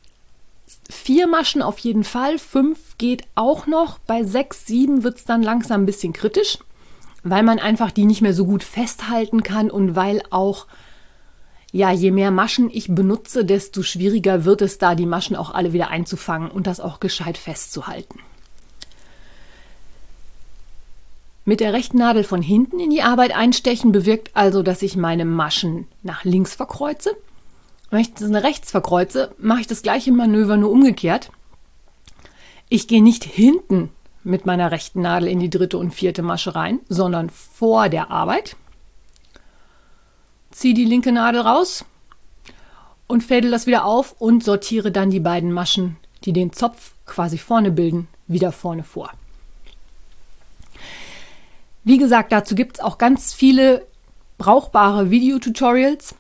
vier 0.94 1.28
Maschen 1.28 1.62
auf 1.62 1.80
jeden 1.80 2.04
Fall, 2.04 2.40
fünf 2.40 2.98
geht 2.98 3.24
auch 3.36 3.68
noch, 3.68 4.00
bei 4.00 4.24
sechs, 4.24 4.66
sieben 4.66 5.04
wird 5.04 5.18
es 5.18 5.26
dann 5.26 5.44
langsam 5.44 5.84
ein 5.84 5.86
bisschen 5.86 6.14
kritisch, 6.14 6.60
weil 7.24 7.44
man 7.44 7.60
einfach 7.60 7.92
die 7.92 8.06
nicht 8.06 8.22
mehr 8.22 8.34
so 8.34 8.46
gut 8.46 8.64
festhalten 8.64 9.44
kann 9.44 9.70
und 9.70 9.96
weil 9.96 10.22
auch 10.30 10.68
ja, 11.74 11.92
je 11.92 12.12
mehr 12.12 12.30
Maschen 12.30 12.70
ich 12.72 12.94
benutze, 12.94 13.46
desto 13.46 13.82
schwieriger 13.82 14.46
wird 14.46 14.62
es 14.62 14.78
da, 14.78 14.94
die 14.94 15.08
Maschen 15.08 15.36
auch 15.36 15.52
alle 15.52 15.74
wieder 15.74 15.90
einzufangen 15.90 16.52
und 16.52 16.68
das 16.68 16.80
auch 16.80 17.00
gescheit 17.00 17.36
festzuhalten. 17.36 18.20
Mit 21.46 21.60
der 21.60 21.74
rechten 21.74 21.98
Nadel 21.98 22.24
von 22.24 22.44
hinten 22.44 22.80
in 22.80 22.92
die 22.92 23.02
Arbeit 23.02 23.36
einstechen 23.36 23.92
bewirkt 23.92 24.30
also, 24.36 24.62
dass 24.62 24.84
ich 24.84 24.96
meine 24.96 25.26
Maschen 25.26 25.88
nach 26.04 26.24
links 26.24 26.54
verkreuze. 26.54 27.18
Wenn 27.94 28.02
ich 28.02 28.16
das 28.16 28.32
rechts 28.32 28.72
verkreuze, 28.72 29.36
mache 29.38 29.62
ich 29.62 29.68
das 29.68 29.84
gleiche 29.84 30.12
Manöver 30.12 30.58
nur 30.58 30.72
umgekehrt. 30.72 31.30
Ich 32.68 32.88
gehe 32.88 33.04
nicht 33.04 33.24
hinten 33.24 33.92
mit 34.24 34.48
meiner 34.48 34.72
rechten 34.72 35.02
Nadel 35.02 35.30
in 35.30 35.40
die 35.40 35.52
dritte 35.52 35.78
und 35.78 35.94
vierte 35.94 36.24
Masche 36.24 36.56
rein, 36.56 36.80
sondern 36.90 37.30
vor 37.30 37.90
der 37.90 38.10
Arbeit. 38.10 38.56
Ziehe 40.50 40.74
die 40.74 40.86
linke 40.86 41.12
Nadel 41.12 41.42
raus 41.42 41.86
und 43.06 43.22
fädel 43.22 43.52
das 43.52 43.68
wieder 43.68 43.86
auf 43.86 44.20
und 44.20 44.44
sortiere 44.44 44.92
dann 44.92 45.12
die 45.12 45.20
beiden 45.20 45.52
Maschen, 45.52 45.98
die 46.24 46.34
den 46.34 46.52
Zopf 46.52 46.96
quasi 47.06 47.38
vorne 47.38 47.70
bilden, 47.70 48.08
wieder 48.26 48.52
vorne 48.52 48.84
vor. 48.84 49.12
Wie 51.84 52.00
gesagt, 52.00 52.32
dazu 52.32 52.56
gibt 52.56 52.78
es 52.78 52.84
auch 52.84 52.98
ganz 52.98 53.36
viele 53.36 53.86
brauchbare 54.40 55.12
Videotutorials. 55.12 56.16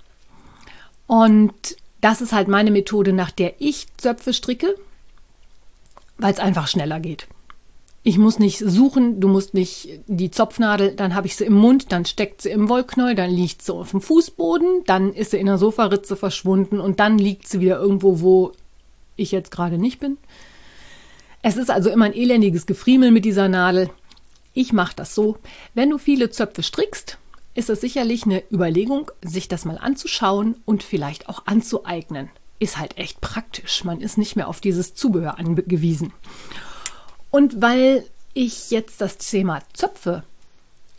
Und 1.07 1.53
das 2.01 2.21
ist 2.21 2.33
halt 2.33 2.47
meine 2.47 2.71
Methode, 2.71 3.13
nach 3.13 3.31
der 3.31 3.61
ich 3.61 3.87
Zöpfe 3.97 4.33
stricke, 4.33 4.75
weil 6.17 6.33
es 6.33 6.39
einfach 6.39 6.67
schneller 6.67 6.99
geht. 6.99 7.27
Ich 8.05 8.17
muss 8.17 8.37
nicht 8.37 8.59
suchen, 8.59 9.21
du 9.21 9.29
musst 9.29 9.53
nicht 9.53 10.01
die 10.07 10.29
Zopfnadel, 10.29 10.93
dann 10.93 11.15
habe 11.15 11.27
ich 11.27 11.37
sie 11.37 11.45
im 11.45 11.53
Mund, 11.53 11.93
dann 11.93 12.03
steckt 12.03 12.41
sie 12.41 12.49
im 12.49 12.67
Wollknäuel, 12.67 13.15
dann 13.15 13.31
liegt 13.31 13.61
sie 13.61 13.73
auf 13.73 13.91
dem 13.91 14.01
Fußboden, 14.01 14.83
dann 14.85 15.13
ist 15.13 15.31
sie 15.31 15.37
in 15.37 15.45
der 15.45 15.57
Sofaritze 15.57 16.17
verschwunden 16.17 16.81
und 16.81 16.99
dann 16.99 17.17
liegt 17.17 17.47
sie 17.47 17.61
wieder 17.61 17.79
irgendwo, 17.79 18.19
wo 18.19 18.51
ich 19.15 19.31
jetzt 19.31 19.51
gerade 19.51 19.77
nicht 19.77 19.99
bin. 19.99 20.17
Es 21.41 21.55
ist 21.55 21.71
also 21.71 21.89
immer 21.89 22.05
ein 22.05 22.13
elendiges 22.13 22.65
Gefriemel 22.65 23.11
mit 23.11 23.23
dieser 23.23 23.47
Nadel. 23.47 23.89
Ich 24.53 24.73
mache 24.73 24.95
das 24.95 25.15
so. 25.15 25.37
Wenn 25.73 25.89
du 25.89 25.97
viele 25.97 26.29
Zöpfe 26.29 26.63
strickst, 26.63 27.17
ist 27.55 27.69
es 27.69 27.81
sicherlich 27.81 28.25
eine 28.25 28.43
Überlegung, 28.51 29.11
sich 29.21 29.47
das 29.47 29.65
mal 29.65 29.77
anzuschauen 29.77 30.55
und 30.65 30.83
vielleicht 30.83 31.29
auch 31.29 31.45
anzueignen. 31.45 32.29
Ist 32.59 32.77
halt 32.77 32.97
echt 32.97 33.21
praktisch. 33.21 33.83
Man 33.83 34.01
ist 34.01 34.17
nicht 34.17 34.35
mehr 34.35 34.47
auf 34.47 34.61
dieses 34.61 34.95
Zubehör 34.95 35.37
angewiesen. 35.37 36.13
Und 37.29 37.61
weil 37.61 38.05
ich 38.33 38.71
jetzt 38.71 39.01
das 39.01 39.17
Thema 39.17 39.61
Zöpfe 39.73 40.23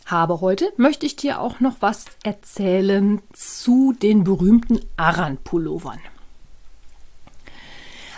habe 0.05 0.41
heute, 0.41 0.71
möchte 0.77 1.05
ich 1.05 1.15
dir 1.15 1.41
auch 1.41 1.59
noch 1.59 1.77
was 1.79 2.05
erzählen 2.23 3.21
zu 3.33 3.93
den 3.93 4.23
berühmten 4.23 4.79
Aran-Pullovern. 4.97 5.99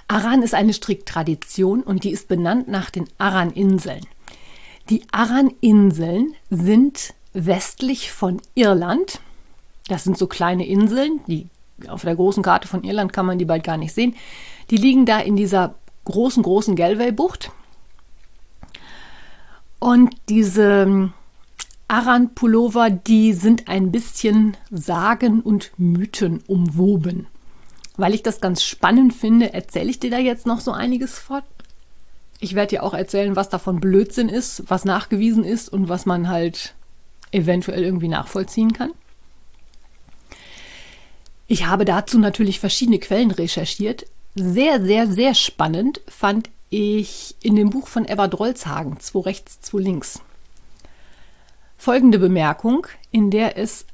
Aran 0.10 0.42
ist 0.42 0.54
eine 0.54 0.74
Stricktradition 0.74 1.84
und 1.84 2.04
die 2.04 2.12
ist 2.12 2.28
benannt 2.28 2.68
nach 2.68 2.90
den 2.90 3.08
Aran-Inseln. 3.18 4.06
Die 4.90 5.04
Aran-Inseln 5.12 6.34
sind 6.50 7.14
westlich 7.46 8.12
von 8.12 8.42
Irland. 8.56 9.20
Das 9.88 10.04
sind 10.04 10.18
so 10.18 10.28
kleine 10.28 10.66
Inseln, 10.68 11.22
die 11.28 11.48
auf 11.88 12.02
der 12.02 12.16
großen 12.16 12.44
Karte 12.44 12.68
von 12.68 12.84
Irland 12.84 13.14
kann 13.14 13.26
man 13.26 13.38
die 13.38 13.46
bald 13.46 13.64
gar 13.64 13.78
nicht 13.78 13.94
sehen. 13.94 14.16
Die 14.70 14.78
liegen 14.78 15.06
da 15.06 15.20
in 15.20 15.36
dieser 15.36 15.76
großen, 16.06 16.42
großen 16.44 16.76
Galway-Bucht. 16.76 17.52
Und 19.80 20.16
diese 20.28 20.84
ähm, 20.84 21.14
Aran-Pullover, 21.88 22.90
die 22.90 23.34
sind 23.34 23.68
ein 23.68 23.92
bisschen 23.92 24.58
Sagen 24.72 25.42
und 25.42 25.72
Mythen 25.78 26.44
umwoben. 26.48 27.28
Weil 27.96 28.14
ich 28.14 28.24
das 28.24 28.42
ganz 28.42 28.64
spannend 28.64 29.14
finde, 29.14 29.54
erzähle 29.54 29.90
ich 29.90 30.00
dir 30.00 30.10
da 30.10 30.18
jetzt 30.18 30.48
noch 30.48 30.60
so 30.60 30.72
einiges 30.72 31.20
fort. 31.20 31.44
Ich 32.40 32.56
werde 32.56 32.70
dir 32.72 32.84
auch 32.84 32.94
erzählen, 32.94 33.36
was 33.36 33.50
davon 33.50 33.80
Blödsinn 33.80 34.30
ist, 34.30 34.64
was 34.68 34.86
nachgewiesen 34.86 35.44
ist 35.44 35.70
und 35.70 35.90
was 35.90 36.06
man 36.06 36.28
halt 36.28 36.76
eventuell 37.32 37.84
irgendwie 37.84 38.08
nachvollziehen 38.08 38.74
kann. 38.74 38.92
Ich 41.48 41.66
habe 41.66 41.86
dazu 41.86 42.20
natürlich 42.20 42.60
verschiedene 42.60 43.00
Quellen 43.00 43.32
recherchiert. 43.32 44.06
Sehr, 44.36 44.84
sehr, 44.84 45.08
sehr 45.08 45.34
spannend 45.34 46.02
fand 46.08 46.50
ich 46.70 47.36
in 47.42 47.56
dem 47.56 47.70
Buch 47.70 47.88
von 47.88 48.06
Eva 48.06 48.28
Drolzhagen, 48.28 49.00
zwei 49.00 49.22
rechts, 49.22 49.62
zwei 49.62 49.80
links. 49.80 50.22
Folgende 51.78 52.20
Bemerkung, 52.20 52.88
in 53.12 53.32
der 53.32 53.58
es 53.58 53.86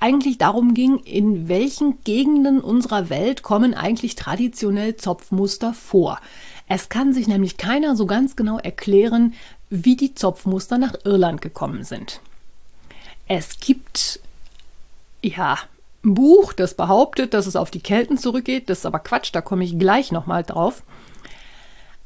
eigentlich 0.00 0.38
darum 0.38 0.74
ging, 0.74 0.98
in 0.98 1.48
welchen 1.48 2.02
Gegenden 2.04 2.60
unserer 2.60 3.10
Welt 3.10 3.42
kommen 3.42 3.74
eigentlich 3.74 4.16
traditionell 4.16 4.96
Zopfmuster 4.96 5.74
vor. 5.74 6.20
Es 6.68 6.88
kann 6.88 7.12
sich 7.12 7.28
nämlich 7.28 7.56
keiner 7.56 7.96
so 7.96 8.06
ganz 8.06 8.36
genau 8.36 8.58
erklären, 8.58 9.34
wie 9.68 9.96
die 9.96 10.14
Zopfmuster 10.14 10.78
nach 10.78 10.94
Irland 11.04 11.42
gekommen 11.42 11.84
sind. 11.84 12.20
Es 13.26 13.58
gibt 13.58 14.20
ja 15.22 15.58
ein 16.04 16.14
Buch, 16.14 16.52
das 16.52 16.74
behauptet, 16.74 17.34
dass 17.34 17.46
es 17.46 17.56
auf 17.56 17.70
die 17.70 17.80
Kelten 17.80 18.18
zurückgeht. 18.18 18.68
Das 18.68 18.78
ist 18.78 18.86
aber 18.86 18.98
Quatsch, 18.98 19.30
da 19.32 19.40
komme 19.40 19.64
ich 19.64 19.78
gleich 19.78 20.12
nochmal 20.12 20.42
drauf. 20.42 20.82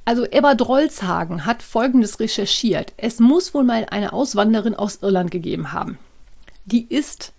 Also 0.05 0.25
Ebba 0.25 0.55
Drolzhagen 0.55 1.45
hat 1.45 1.63
Folgendes 1.63 2.19
recherchiert. 2.21 2.95
Es 2.97 3.19
muss 3.19 3.53
wohl 3.53 3.65
mal 3.65 3.87
eine 3.91 4.13
Auswanderin 4.13 4.75
aus 4.75 5.03
Irland 5.03 5.31
gegeben 5.31 5.73
haben. 5.73 5.99
Die 6.65 6.87
ist 6.89 7.33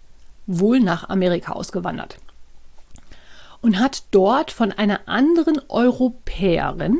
wohl 0.46 0.80
nach 0.80 1.10
Amerika 1.10 1.54
ausgewandert 1.54 2.18
und 3.62 3.80
hat 3.80 4.04
dort 4.12 4.52
von 4.52 4.72
einer 4.72 5.08
anderen 5.08 5.62
Europäerin 5.70 7.00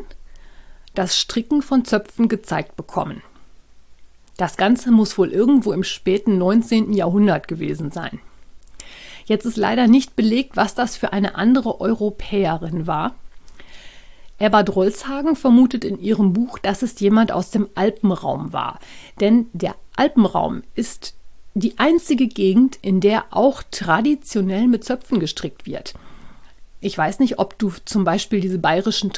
das 0.96 1.18
Stricken 1.18 1.62
von 1.62 1.86
Zöpfen 1.86 2.28
gezeigt 2.28 2.76
bekommen. 2.76 3.22
Das 4.40 4.56
Ganze 4.56 4.90
muss 4.92 5.18
wohl 5.18 5.34
irgendwo 5.34 5.74
im 5.74 5.84
späten 5.84 6.38
19. 6.38 6.94
Jahrhundert 6.94 7.50
gewesen 7.50 7.92
sein. 7.92 8.22
Jetzt 9.26 9.44
ist 9.44 9.58
leider 9.58 9.88
nicht 9.88 10.16
belegt, 10.16 10.56
was 10.56 10.76
das 10.76 10.96
für 10.96 11.12
eine 11.12 11.36
andere 11.36 11.82
Europäerin 11.82 12.88
war. 12.88 13.16
Erbert 14.38 14.74
Rolzhagen 14.74 15.36
vermutet 15.36 15.84
in 15.84 16.00
ihrem 16.00 16.32
Buch, 16.32 16.58
dass 16.58 16.84
es 16.84 16.98
jemand 17.02 17.34
aus 17.34 17.52
dem 17.52 17.68
Alpenraum 17.76 18.54
war. 18.54 18.80
Denn 19.20 19.48
der 19.52 19.76
Alpenraum 19.98 20.64
ist 20.74 21.16
die 21.54 21.78
einzige 21.78 22.28
Gegend, 22.28 22.80
in 22.82 23.02
der 23.02 23.26
auch 23.32 23.62
traditionell 23.70 24.70
mit 24.70 24.86
Zöpfen 24.86 25.20
gestrickt 25.20 25.66
wird. 25.66 25.96
Ich 26.80 26.98
weiß 26.98 27.20
nicht, 27.20 27.40
ob 27.40 27.60
du 27.60 27.74
zum 27.84 28.06
Beispiel 28.06 28.40
diese 28.40 28.58
bayerischen 28.58 29.12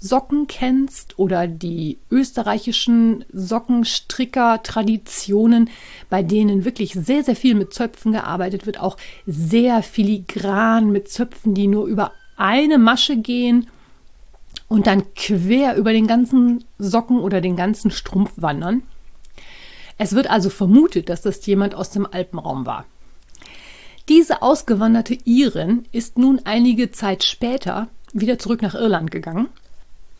Trachtensocken 0.00 0.46
kennst 0.46 1.18
oder 1.18 1.46
die 1.46 1.98
österreichischen 2.10 3.26
Sockenstricker-Traditionen, 3.32 5.68
bei 6.08 6.22
denen 6.22 6.64
wirklich 6.64 6.94
sehr, 6.94 7.22
sehr 7.22 7.36
viel 7.36 7.54
mit 7.54 7.74
Zöpfen 7.74 8.12
gearbeitet 8.12 8.64
wird, 8.66 8.80
auch 8.80 8.96
sehr 9.26 9.82
filigran 9.82 10.90
mit 10.90 11.10
Zöpfen, 11.10 11.52
die 11.54 11.66
nur 11.66 11.84
über 11.86 12.12
eine 12.36 12.78
Masche 12.78 13.18
gehen 13.18 13.66
und 14.68 14.86
dann 14.86 15.02
quer 15.14 15.76
über 15.76 15.92
den 15.92 16.06
ganzen 16.06 16.64
Socken 16.78 17.20
oder 17.20 17.42
den 17.42 17.56
ganzen 17.56 17.90
Strumpf 17.90 18.32
wandern. 18.36 18.82
Es 19.98 20.14
wird 20.14 20.30
also 20.30 20.48
vermutet, 20.48 21.10
dass 21.10 21.22
das 21.22 21.44
jemand 21.44 21.74
aus 21.74 21.90
dem 21.90 22.06
Alpenraum 22.06 22.64
war. 22.64 22.86
Diese 24.08 24.40
ausgewanderte 24.42 25.18
Irin 25.24 25.84
ist 25.92 26.16
nun 26.18 26.40
einige 26.44 26.90
Zeit 26.90 27.22
später 27.22 27.88
wieder 28.12 28.38
zurück 28.38 28.62
nach 28.62 28.74
Irland 28.74 29.10
gegangen 29.10 29.48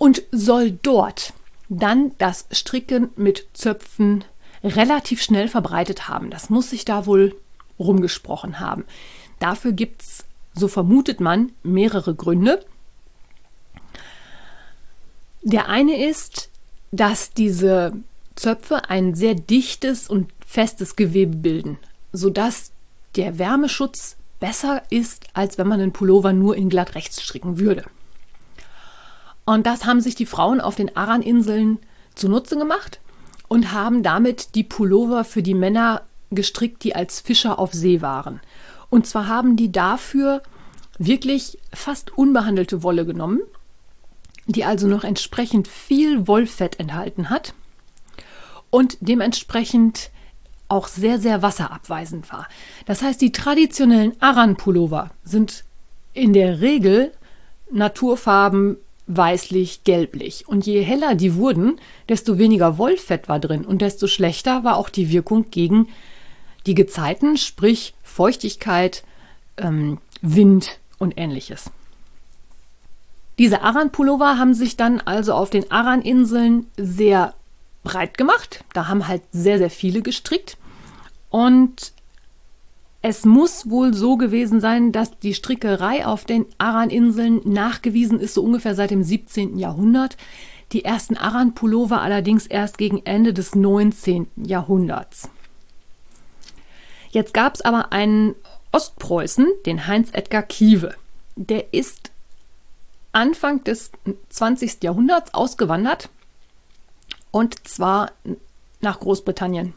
und 0.00 0.22
soll 0.32 0.70
dort 0.70 1.34
dann 1.68 2.12
das 2.16 2.46
Stricken 2.50 3.10
mit 3.16 3.46
Zöpfen 3.52 4.24
relativ 4.64 5.20
schnell 5.20 5.46
verbreitet 5.46 6.08
haben. 6.08 6.30
Das 6.30 6.48
muss 6.48 6.70
sich 6.70 6.86
da 6.86 7.04
wohl 7.04 7.36
rumgesprochen 7.78 8.60
haben. 8.60 8.84
Dafür 9.40 9.72
gibt 9.72 10.00
es, 10.00 10.24
so 10.54 10.68
vermutet 10.68 11.20
man, 11.20 11.52
mehrere 11.62 12.14
Gründe. 12.14 12.64
Der 15.42 15.68
eine 15.68 16.02
ist, 16.08 16.48
dass 16.92 17.34
diese 17.34 17.92
Zöpfe 18.36 18.88
ein 18.88 19.14
sehr 19.14 19.34
dichtes 19.34 20.08
und 20.08 20.32
festes 20.46 20.96
Gewebe 20.96 21.36
bilden, 21.36 21.76
sodass 22.12 22.72
der 23.16 23.38
Wärmeschutz 23.38 24.16
besser 24.40 24.82
ist, 24.88 25.26
als 25.34 25.58
wenn 25.58 25.68
man 25.68 25.78
einen 25.78 25.92
Pullover 25.92 26.32
nur 26.32 26.56
in 26.56 26.70
glatt 26.70 26.94
rechts 26.94 27.20
stricken 27.20 27.58
würde. 27.58 27.84
Und 29.50 29.66
das 29.66 29.84
haben 29.84 30.00
sich 30.00 30.14
die 30.14 30.26
Frauen 30.26 30.60
auf 30.60 30.76
den 30.76 30.96
Aran-Inseln 30.96 31.80
zunutze 32.14 32.56
gemacht 32.56 33.00
und 33.48 33.72
haben 33.72 34.04
damit 34.04 34.54
die 34.54 34.62
Pullover 34.62 35.24
für 35.24 35.42
die 35.42 35.54
Männer 35.54 36.02
gestrickt, 36.30 36.84
die 36.84 36.94
als 36.94 37.18
Fischer 37.18 37.58
auf 37.58 37.72
See 37.72 38.00
waren. 38.00 38.38
Und 38.90 39.08
zwar 39.08 39.26
haben 39.26 39.56
die 39.56 39.72
dafür 39.72 40.40
wirklich 40.98 41.58
fast 41.72 42.16
unbehandelte 42.16 42.84
Wolle 42.84 43.04
genommen, 43.04 43.40
die 44.46 44.64
also 44.64 44.86
noch 44.86 45.02
entsprechend 45.02 45.66
viel 45.66 46.28
Wollfett 46.28 46.78
enthalten 46.78 47.28
hat 47.28 47.52
und 48.70 48.98
dementsprechend 49.00 50.10
auch 50.68 50.86
sehr, 50.86 51.18
sehr 51.18 51.42
wasserabweisend 51.42 52.32
war. 52.32 52.46
Das 52.86 53.02
heißt, 53.02 53.20
die 53.20 53.32
traditionellen 53.32 54.12
Aran-Pullover 54.20 55.10
sind 55.24 55.64
in 56.14 56.34
der 56.34 56.60
Regel 56.60 57.10
Naturfarben 57.72 58.76
weißlich, 59.16 59.84
gelblich. 59.84 60.46
Und 60.46 60.66
je 60.66 60.82
heller 60.82 61.14
die 61.14 61.34
wurden, 61.34 61.80
desto 62.08 62.38
weniger 62.38 62.78
Wollfett 62.78 63.28
war 63.28 63.40
drin 63.40 63.64
und 63.64 63.82
desto 63.82 64.06
schlechter 64.06 64.62
war 64.64 64.76
auch 64.76 64.88
die 64.88 65.10
Wirkung 65.10 65.50
gegen 65.50 65.88
die 66.66 66.74
Gezeiten, 66.74 67.36
sprich 67.36 67.94
Feuchtigkeit, 68.02 69.02
ähm, 69.56 69.98
Wind 70.22 70.78
und 70.98 71.14
ähnliches. 71.16 71.70
Diese 73.38 73.62
Aran-Pullover 73.62 74.38
haben 74.38 74.54
sich 74.54 74.76
dann 74.76 75.00
also 75.00 75.34
auf 75.34 75.50
den 75.50 75.70
Aran-Inseln 75.70 76.66
sehr 76.76 77.34
breit 77.82 78.18
gemacht. 78.18 78.64
Da 78.74 78.86
haben 78.86 79.08
halt 79.08 79.22
sehr, 79.32 79.58
sehr 79.58 79.70
viele 79.70 80.02
gestrickt. 80.02 80.56
Und 81.30 81.92
es 83.02 83.24
muss 83.24 83.70
wohl 83.70 83.94
so 83.94 84.16
gewesen 84.16 84.60
sein, 84.60 84.92
dass 84.92 85.18
die 85.18 85.34
Strickerei 85.34 86.06
auf 86.06 86.24
den 86.24 86.46
Aran-Inseln 86.58 87.40
nachgewiesen 87.44 88.20
ist, 88.20 88.34
so 88.34 88.42
ungefähr 88.42 88.74
seit 88.74 88.90
dem 88.90 89.02
17. 89.02 89.58
Jahrhundert. 89.58 90.16
Die 90.72 90.84
ersten 90.84 91.16
Aran-Pullover 91.16 92.00
allerdings 92.00 92.46
erst 92.46 92.78
gegen 92.78 93.04
Ende 93.04 93.32
des 93.32 93.54
19. 93.54 94.28
Jahrhunderts. 94.36 95.30
Jetzt 97.10 97.34
gab 97.34 97.54
es 97.54 97.62
aber 97.62 97.90
einen 97.92 98.34
Ostpreußen, 98.70 99.46
den 99.66 99.86
Heinz 99.86 100.10
Edgar 100.12 100.42
Kiewe. 100.42 100.94
Der 101.34 101.72
ist 101.72 102.10
Anfang 103.12 103.64
des 103.64 103.90
20. 104.28 104.82
Jahrhunderts 104.82 105.34
ausgewandert 105.34 106.10
und 107.32 107.66
zwar 107.66 108.12
nach 108.80 109.00
Großbritannien 109.00 109.74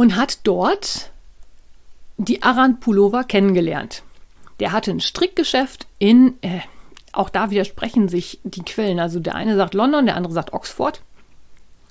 und 0.00 0.16
hat 0.16 0.38
dort 0.44 1.10
die 2.16 2.42
Aran 2.42 2.80
Pullover 2.80 3.22
kennengelernt. 3.22 4.02
Der 4.58 4.72
hatte 4.72 4.90
ein 4.90 5.00
Strickgeschäft 5.00 5.86
in, 5.98 6.38
äh, 6.40 6.60
auch 7.12 7.28
da 7.28 7.50
widersprechen 7.50 8.08
sich 8.08 8.40
die 8.42 8.62
Quellen. 8.62 8.98
Also 8.98 9.20
der 9.20 9.34
eine 9.34 9.56
sagt 9.56 9.74
London, 9.74 10.06
der 10.06 10.16
andere 10.16 10.32
sagt 10.32 10.54
Oxford. 10.54 11.02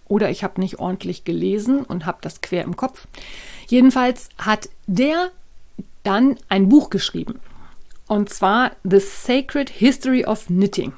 Oder 0.08 0.32
ich 0.32 0.44
habe 0.44 0.60
nicht 0.60 0.80
ordentlich 0.80 1.24
gelesen 1.24 1.84
und 1.84 2.08
habe 2.08 2.18
das 2.22 2.42
quer 2.42 2.64
im 2.64 2.76
Kopf. 2.76 3.06
Jedenfalls 3.68 4.30
hat 4.40 4.70
der 4.88 5.30
dann 6.02 6.40
ein 6.50 6.68
Buch 6.68 6.90
geschrieben. 6.90 7.40
Und 8.08 8.34
zwar 8.34 8.72
The 8.84 9.02
Sacred 9.02 9.70
History 9.70 10.26
of 10.26 10.48
Knitting. 10.48 10.94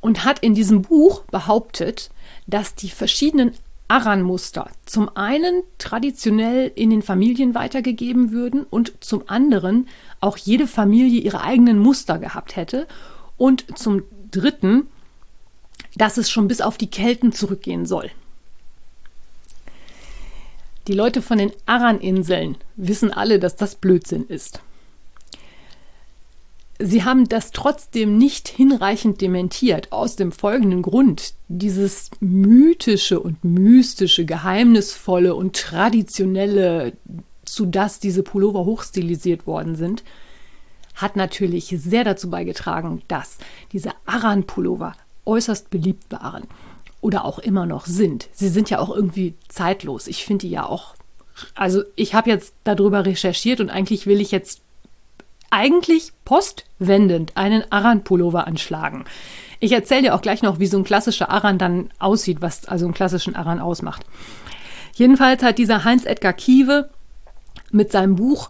Und 0.00 0.24
hat 0.24 0.40
in 0.40 0.56
diesem 0.56 0.82
Buch 0.82 1.22
behauptet, 1.30 2.10
dass 2.48 2.74
die 2.74 2.90
verschiedenen 2.90 3.54
Aran-Muster 3.88 4.70
zum 4.84 5.14
einen 5.16 5.62
traditionell 5.78 6.72
in 6.74 6.90
den 6.90 7.02
Familien 7.02 7.54
weitergegeben 7.54 8.32
würden 8.32 8.64
und 8.64 8.92
zum 9.00 9.24
anderen 9.28 9.88
auch 10.20 10.36
jede 10.36 10.66
Familie 10.66 11.20
ihre 11.20 11.42
eigenen 11.42 11.78
Muster 11.78 12.18
gehabt 12.18 12.56
hätte 12.56 12.88
und 13.36 13.78
zum 13.78 14.02
dritten, 14.30 14.88
dass 15.94 16.16
es 16.16 16.30
schon 16.30 16.48
bis 16.48 16.60
auf 16.60 16.78
die 16.78 16.90
Kelten 16.90 17.32
zurückgehen 17.32 17.86
soll. 17.86 18.10
Die 20.88 20.94
Leute 20.94 21.22
von 21.22 21.38
den 21.38 21.52
Aran-Inseln 21.66 22.56
wissen 22.76 23.12
alle, 23.12 23.38
dass 23.38 23.56
das 23.56 23.74
Blödsinn 23.74 24.26
ist. 24.26 24.60
Sie 26.78 27.04
haben 27.04 27.28
das 27.28 27.52
trotzdem 27.52 28.18
nicht 28.18 28.48
hinreichend 28.48 29.20
dementiert, 29.20 29.92
aus 29.92 30.16
dem 30.16 30.30
folgenden 30.30 30.82
Grund. 30.82 31.34
Dieses 31.48 32.10
mythische 32.20 33.18
und 33.18 33.42
mystische, 33.44 34.26
geheimnisvolle 34.26 35.34
und 35.34 35.56
traditionelle, 35.56 36.92
zu 37.44 37.64
das 37.64 37.98
diese 37.98 38.22
Pullover 38.22 38.64
hochstilisiert 38.66 39.46
worden 39.46 39.76
sind, 39.76 40.04
hat 40.94 41.16
natürlich 41.16 41.74
sehr 41.78 42.04
dazu 42.04 42.28
beigetragen, 42.28 43.02
dass 43.08 43.38
diese 43.72 43.90
Aran-Pullover 44.04 44.92
äußerst 45.24 45.70
beliebt 45.70 46.10
waren 46.10 46.44
oder 47.00 47.24
auch 47.24 47.38
immer 47.38 47.66
noch 47.66 47.86
sind. 47.86 48.28
Sie 48.32 48.48
sind 48.48 48.68
ja 48.70 48.80
auch 48.80 48.94
irgendwie 48.94 49.34
zeitlos. 49.48 50.08
Ich 50.08 50.24
finde 50.24 50.46
die 50.46 50.52
ja 50.52 50.66
auch, 50.66 50.94
also 51.54 51.82
ich 51.94 52.14
habe 52.14 52.30
jetzt 52.30 52.54
darüber 52.64 53.04
recherchiert 53.04 53.60
und 53.60 53.70
eigentlich 53.70 54.06
will 54.06 54.20
ich 54.20 54.30
jetzt 54.30 54.62
eigentlich 55.50 56.12
postwendend 56.24 57.36
einen 57.36 57.64
Aran-Pullover 57.70 58.46
anschlagen. 58.46 59.04
Ich 59.60 59.72
erzähle 59.72 60.02
dir 60.02 60.14
auch 60.14 60.22
gleich 60.22 60.42
noch, 60.42 60.58
wie 60.58 60.66
so 60.66 60.76
ein 60.76 60.84
klassischer 60.84 61.30
Aran 61.30 61.58
dann 61.58 61.90
aussieht, 61.98 62.38
was 62.40 62.66
also 62.66 62.84
einen 62.84 62.94
klassischen 62.94 63.36
Aran 63.36 63.60
ausmacht. 63.60 64.04
Jedenfalls 64.94 65.42
hat 65.42 65.58
dieser 65.58 65.84
Heinz 65.84 66.04
Edgar 66.04 66.32
Kiewe 66.32 66.90
mit 67.70 67.90
seinem 67.92 68.16
Buch 68.16 68.48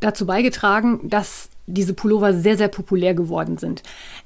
dazu 0.00 0.26
beigetragen, 0.26 1.08
dass 1.08 1.48
diese 1.66 1.94
Pullover 1.94 2.32
sehr, 2.32 2.56
sehr 2.56 2.68
populär 2.68 3.14
geworden 3.14 3.58
sind. 3.58 3.82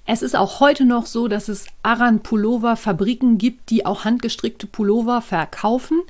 Es 0.06 0.22
ist 0.22 0.36
auch 0.36 0.60
heute 0.60 0.84
noch 0.84 1.06
so, 1.06 1.26
dass 1.26 1.48
es 1.48 1.66
Aran-Pullover-Fabriken 1.82 3.38
gibt, 3.38 3.70
die 3.70 3.86
auch 3.86 4.04
handgestrickte 4.04 4.66
Pullover 4.66 5.22
verkaufen. 5.22 6.02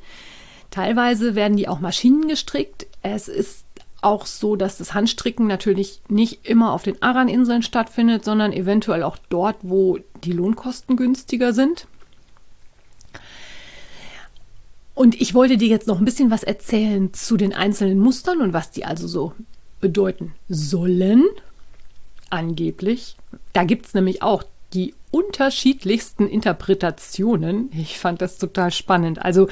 Teilweise 0.70 1.34
werden 1.34 1.56
die 1.56 1.68
auch 1.68 1.80
Maschinen 1.80 2.26
gestrickt. 2.26 2.86
Es 3.02 3.28
ist 3.28 3.64
auch 4.02 4.26
so, 4.26 4.56
dass 4.56 4.78
das 4.78 4.94
Handstricken 4.94 5.46
natürlich 5.46 6.00
nicht 6.08 6.46
immer 6.48 6.72
auf 6.72 6.82
den 6.82 7.00
Aran-Inseln 7.02 7.62
stattfindet, 7.62 8.24
sondern 8.24 8.52
eventuell 8.52 9.02
auch 9.02 9.18
dort, 9.28 9.56
wo 9.62 9.98
die 10.24 10.32
Lohnkosten 10.32 10.96
günstiger 10.96 11.52
sind. 11.52 11.86
Und 14.94 15.20
ich 15.20 15.34
wollte 15.34 15.56
dir 15.56 15.68
jetzt 15.68 15.86
noch 15.86 15.98
ein 15.98 16.04
bisschen 16.04 16.30
was 16.30 16.42
erzählen 16.42 17.14
zu 17.14 17.36
den 17.36 17.54
einzelnen 17.54 17.98
Mustern 17.98 18.40
und 18.42 18.52
was 18.52 18.70
die 18.70 18.84
also 18.84 19.08
so 19.08 19.32
bedeuten 19.80 20.34
sollen. 20.48 21.24
Angeblich. 22.28 23.16
Da 23.52 23.64
gibt 23.64 23.86
es 23.86 23.94
nämlich 23.94 24.22
auch 24.22 24.44
die 24.74 24.94
unterschiedlichsten 25.10 26.28
Interpretationen. 26.28 27.70
Ich 27.72 27.98
fand 27.98 28.20
das 28.20 28.38
total 28.38 28.70
spannend. 28.70 29.20
Also 29.20 29.48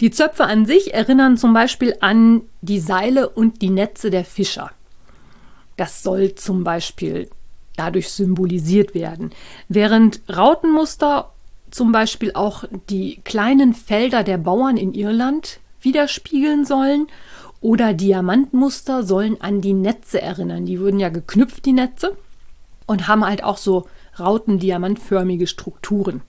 die 0.00 0.10
Zöpfe 0.10 0.44
an 0.44 0.66
sich 0.66 0.94
erinnern 0.94 1.36
zum 1.36 1.52
Beispiel 1.52 1.96
an 2.00 2.42
die 2.60 2.80
Seile 2.80 3.28
und 3.28 3.62
die 3.62 3.70
Netze 3.70 4.10
der 4.10 4.24
Fischer. 4.24 4.70
Das 5.76 6.02
soll 6.02 6.34
zum 6.34 6.64
Beispiel 6.64 7.28
dadurch 7.76 8.10
symbolisiert 8.10 8.94
werden. 8.94 9.32
Während 9.68 10.20
Rautenmuster 10.28 11.32
zum 11.70 11.92
Beispiel 11.92 12.32
auch 12.34 12.64
die 12.88 13.20
kleinen 13.24 13.74
Felder 13.74 14.24
der 14.24 14.38
Bauern 14.38 14.76
in 14.76 14.94
Irland 14.94 15.60
widerspiegeln 15.80 16.64
sollen 16.64 17.06
oder 17.60 17.92
Diamantmuster 17.92 19.02
sollen 19.02 19.40
an 19.40 19.60
die 19.60 19.74
Netze 19.74 20.20
erinnern. 20.22 20.66
Die 20.66 20.80
wurden 20.80 21.00
ja 21.00 21.08
geknüpft, 21.08 21.64
die 21.64 21.72
Netze, 21.72 22.16
und 22.86 23.08
haben 23.08 23.24
halt 23.24 23.44
auch 23.44 23.58
so 23.58 23.86
rauten-diamantförmige 24.18 25.46
Strukturen. 25.46 26.22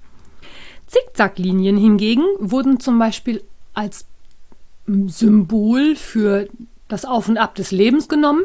Zickzacklinien 0.88 1.78
hingegen 1.78 2.24
wurden 2.40 2.80
zum 2.80 2.98
Beispiel 2.98 3.44
als 3.80 4.06
Symbol 4.86 5.96
für 5.96 6.48
das 6.88 7.06
Auf 7.06 7.30
und 7.30 7.38
Ab 7.38 7.56
des 7.56 7.72
Lebens 7.72 8.08
genommen 8.08 8.44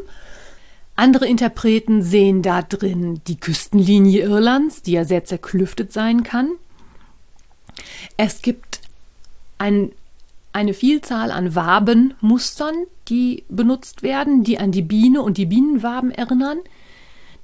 andere 0.97 1.27
Interpreten 1.27 2.03
sehen 2.03 2.42
da 2.42 2.62
drin 2.62 3.20
die 3.27 3.38
Küstenlinie 3.38 4.23
Irlands, 4.23 4.83
die 4.83 4.92
ja 4.92 5.05
sehr 5.05 5.25
zerklüftet 5.25 5.92
sein 5.92 6.23
kann. 6.23 6.53
Es 8.16 8.42
gibt 8.42 8.81
ein, 9.59 9.90
eine 10.53 10.73
Vielzahl 10.73 11.33
an 11.33 11.57
Wabenmustern, 11.57 12.75
die 13.09 13.42
benutzt 13.49 14.03
werden, 14.03 14.44
die 14.44 14.59
an 14.59 14.70
die 14.70 14.83
Biene 14.83 15.23
und 15.23 15.37
die 15.37 15.47
Bienenwaben 15.47 16.12
erinnern. 16.12 16.59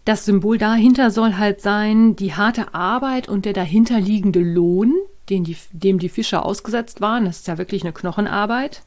Das 0.04 0.24
Symbol 0.24 0.56
dahinter 0.56 1.10
soll 1.10 1.34
halt 1.34 1.60
sein, 1.60 2.14
die 2.14 2.34
harte 2.34 2.72
Arbeit 2.72 3.28
und 3.28 3.44
der 3.44 3.52
dahinterliegende 3.52 4.40
Lohn, 4.40 4.94
den 5.30 5.44
die, 5.44 5.56
dem 5.72 5.98
die 5.98 6.08
Fischer 6.08 6.44
ausgesetzt 6.44 7.00
waren. 7.00 7.24
Das 7.24 7.38
ist 7.38 7.48
ja 7.48 7.58
wirklich 7.58 7.82
eine 7.82 7.92
Knochenarbeit. 7.92 8.82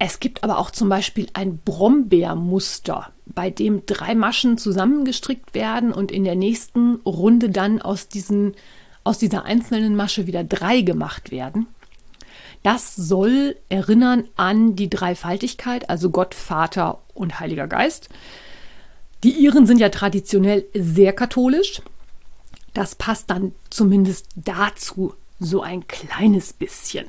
Es 0.00 0.20
gibt 0.20 0.44
aber 0.44 0.58
auch 0.58 0.70
zum 0.70 0.88
Beispiel 0.88 1.26
ein 1.32 1.58
Brombeermuster, 1.58 3.10
bei 3.26 3.50
dem 3.50 3.84
drei 3.84 4.14
Maschen 4.14 4.56
zusammengestrickt 4.56 5.54
werden 5.54 5.92
und 5.92 6.12
in 6.12 6.24
der 6.24 6.36
nächsten 6.36 6.96
Runde 7.04 7.50
dann 7.50 7.82
aus, 7.82 8.08
diesen, 8.08 8.54
aus 9.02 9.18
dieser 9.18 9.44
einzelnen 9.44 9.96
Masche 9.96 10.26
wieder 10.26 10.44
drei 10.44 10.82
gemacht 10.82 11.32
werden. 11.32 11.66
Das 12.62 12.94
soll 12.94 13.56
erinnern 13.68 14.24
an 14.36 14.76
die 14.76 14.90
Dreifaltigkeit, 14.90 15.90
also 15.90 16.10
Gott, 16.10 16.34
Vater 16.34 17.00
und 17.14 17.40
Heiliger 17.40 17.66
Geist. 17.66 18.08
Die 19.24 19.32
Iren 19.42 19.66
sind 19.66 19.78
ja 19.78 19.88
traditionell 19.88 20.64
sehr 20.74 21.12
katholisch. 21.12 21.82
Das 22.78 22.94
passt 22.94 23.28
dann 23.30 23.56
zumindest 23.70 24.28
dazu 24.36 25.12
so 25.40 25.62
ein 25.62 25.88
kleines 25.88 26.52
bisschen. 26.52 27.06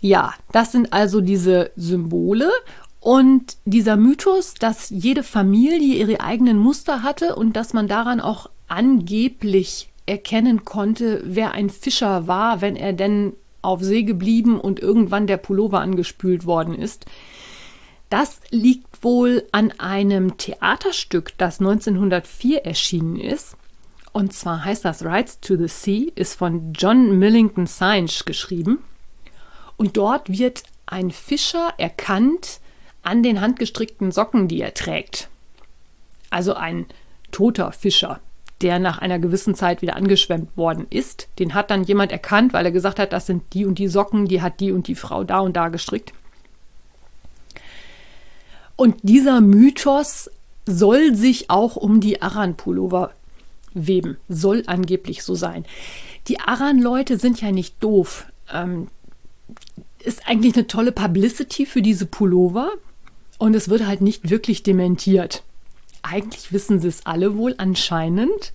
Ja, 0.00 0.34
das 0.50 0.72
sind 0.72 0.92
also 0.92 1.20
diese 1.20 1.70
Symbole 1.76 2.50
und 2.98 3.58
dieser 3.64 3.94
Mythos, 3.94 4.54
dass 4.54 4.90
jede 4.90 5.22
Familie 5.22 5.94
ihre 5.94 6.20
eigenen 6.20 6.58
Muster 6.58 7.04
hatte 7.04 7.36
und 7.36 7.52
dass 7.52 7.72
man 7.72 7.86
daran 7.86 8.20
auch 8.20 8.50
angeblich 8.66 9.88
erkennen 10.06 10.64
konnte, 10.64 11.22
wer 11.24 11.52
ein 11.52 11.70
Fischer 11.70 12.26
war, 12.26 12.60
wenn 12.60 12.74
er 12.74 12.92
denn 12.92 13.34
auf 13.62 13.84
See 13.84 14.02
geblieben 14.02 14.58
und 14.58 14.80
irgendwann 14.80 15.28
der 15.28 15.36
Pullover 15.36 15.78
angespült 15.80 16.44
worden 16.44 16.74
ist. 16.74 17.06
Das 18.08 18.40
liegt 18.50 19.02
wohl 19.02 19.46
an 19.50 19.72
einem 19.78 20.36
Theaterstück, 20.36 21.36
das 21.38 21.58
1904 21.58 22.64
erschienen 22.64 23.16
ist. 23.16 23.56
Und 24.12 24.32
zwar 24.32 24.64
heißt 24.64 24.84
das 24.84 25.04
Rides 25.04 25.40
to 25.40 25.56
the 25.56 25.68
Sea, 25.68 26.10
ist 26.14 26.34
von 26.34 26.72
John 26.72 27.18
Millington 27.18 27.66
Synge 27.66 28.24
geschrieben. 28.24 28.78
Und 29.76 29.96
dort 29.96 30.30
wird 30.30 30.62
ein 30.86 31.10
Fischer 31.10 31.74
erkannt 31.78 32.60
an 33.02 33.22
den 33.22 33.40
handgestrickten 33.40 34.12
Socken, 34.12 34.48
die 34.48 34.60
er 34.60 34.72
trägt. 34.72 35.28
Also 36.30 36.54
ein 36.54 36.86
toter 37.32 37.72
Fischer, 37.72 38.20
der 38.62 38.78
nach 38.78 38.98
einer 38.98 39.18
gewissen 39.18 39.54
Zeit 39.54 39.82
wieder 39.82 39.96
angeschwemmt 39.96 40.56
worden 40.56 40.86
ist. 40.90 41.28
Den 41.38 41.54
hat 41.54 41.70
dann 41.70 41.84
jemand 41.84 42.12
erkannt, 42.12 42.52
weil 42.52 42.64
er 42.64 42.72
gesagt 42.72 42.98
hat, 42.98 43.12
das 43.12 43.26
sind 43.26 43.52
die 43.52 43.66
und 43.66 43.78
die 43.78 43.88
Socken, 43.88 44.26
die 44.26 44.42
hat 44.42 44.60
die 44.60 44.72
und 44.72 44.88
die 44.88 44.94
Frau 44.94 45.24
da 45.24 45.40
und 45.40 45.56
da 45.56 45.68
gestrickt. 45.68 46.12
Und 48.76 48.96
dieser 49.02 49.40
Mythos 49.40 50.30
soll 50.66 51.14
sich 51.14 51.50
auch 51.50 51.76
um 51.76 52.00
die 52.00 52.20
Aran-Pullover 52.22 53.12
weben, 53.72 54.16
soll 54.28 54.62
angeblich 54.66 55.22
so 55.22 55.34
sein. 55.34 55.64
Die 56.28 56.40
Aran-Leute 56.40 57.18
sind 57.18 57.40
ja 57.40 57.52
nicht 57.52 57.82
doof. 57.82 58.26
Ähm, 58.52 58.88
ist 60.00 60.28
eigentlich 60.28 60.54
eine 60.54 60.66
tolle 60.66 60.92
Publicity 60.92 61.66
für 61.66 61.82
diese 61.82 62.06
Pullover 62.06 62.72
und 63.38 63.54
es 63.54 63.68
wird 63.68 63.86
halt 63.86 64.00
nicht 64.00 64.30
wirklich 64.30 64.62
dementiert. 64.62 65.42
Eigentlich 66.02 66.52
wissen 66.52 66.80
sie 66.80 66.88
es 66.88 67.06
alle 67.06 67.36
wohl 67.36 67.54
anscheinend, 67.58 68.52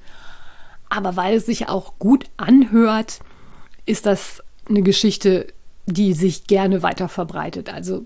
aber 0.89 1.15
weil 1.15 1.35
es 1.35 1.45
sich 1.45 1.69
auch 1.69 1.99
gut 1.99 2.25
anhört, 2.37 3.19
ist 3.85 4.05
das 4.05 4.41
eine 4.69 4.81
Geschichte, 4.81 5.47
die 5.85 6.13
sich 6.13 6.47
gerne 6.47 6.83
weiter 6.83 7.09
verbreitet. 7.09 7.71
Also 7.73 8.05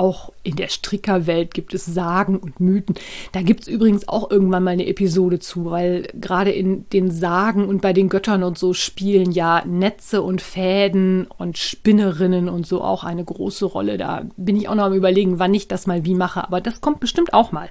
auch 0.00 0.32
in 0.42 0.56
der 0.56 0.68
Strickerwelt 0.68 1.52
gibt 1.52 1.74
es 1.74 1.84
Sagen 1.84 2.38
und 2.38 2.58
Mythen. 2.58 2.94
Da 3.32 3.42
gibt 3.42 3.60
es 3.60 3.68
übrigens 3.68 4.08
auch 4.08 4.30
irgendwann 4.30 4.64
mal 4.64 4.70
eine 4.70 4.86
Episode 4.86 5.40
zu, 5.40 5.66
weil 5.66 6.08
gerade 6.14 6.50
in 6.50 6.88
den 6.88 7.10
Sagen 7.10 7.68
und 7.68 7.82
bei 7.82 7.92
den 7.92 8.08
Göttern 8.08 8.42
und 8.42 8.56
so 8.56 8.72
spielen 8.72 9.30
ja 9.30 9.62
Netze 9.66 10.22
und 10.22 10.40
Fäden 10.40 11.26
und 11.26 11.58
Spinnerinnen 11.58 12.48
und 12.48 12.66
so 12.66 12.82
auch 12.82 13.04
eine 13.04 13.22
große 13.22 13.66
Rolle. 13.66 13.98
Da 13.98 14.24
bin 14.38 14.56
ich 14.56 14.70
auch 14.70 14.74
noch 14.74 14.84
am 14.84 14.94
Überlegen, 14.94 15.38
wann 15.38 15.52
ich 15.52 15.68
das 15.68 15.86
mal 15.86 16.06
wie 16.06 16.14
mache, 16.14 16.42
aber 16.44 16.62
das 16.62 16.80
kommt 16.80 17.00
bestimmt 17.00 17.34
auch 17.34 17.52
mal. 17.52 17.68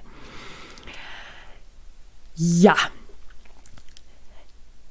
Ja. 2.36 2.76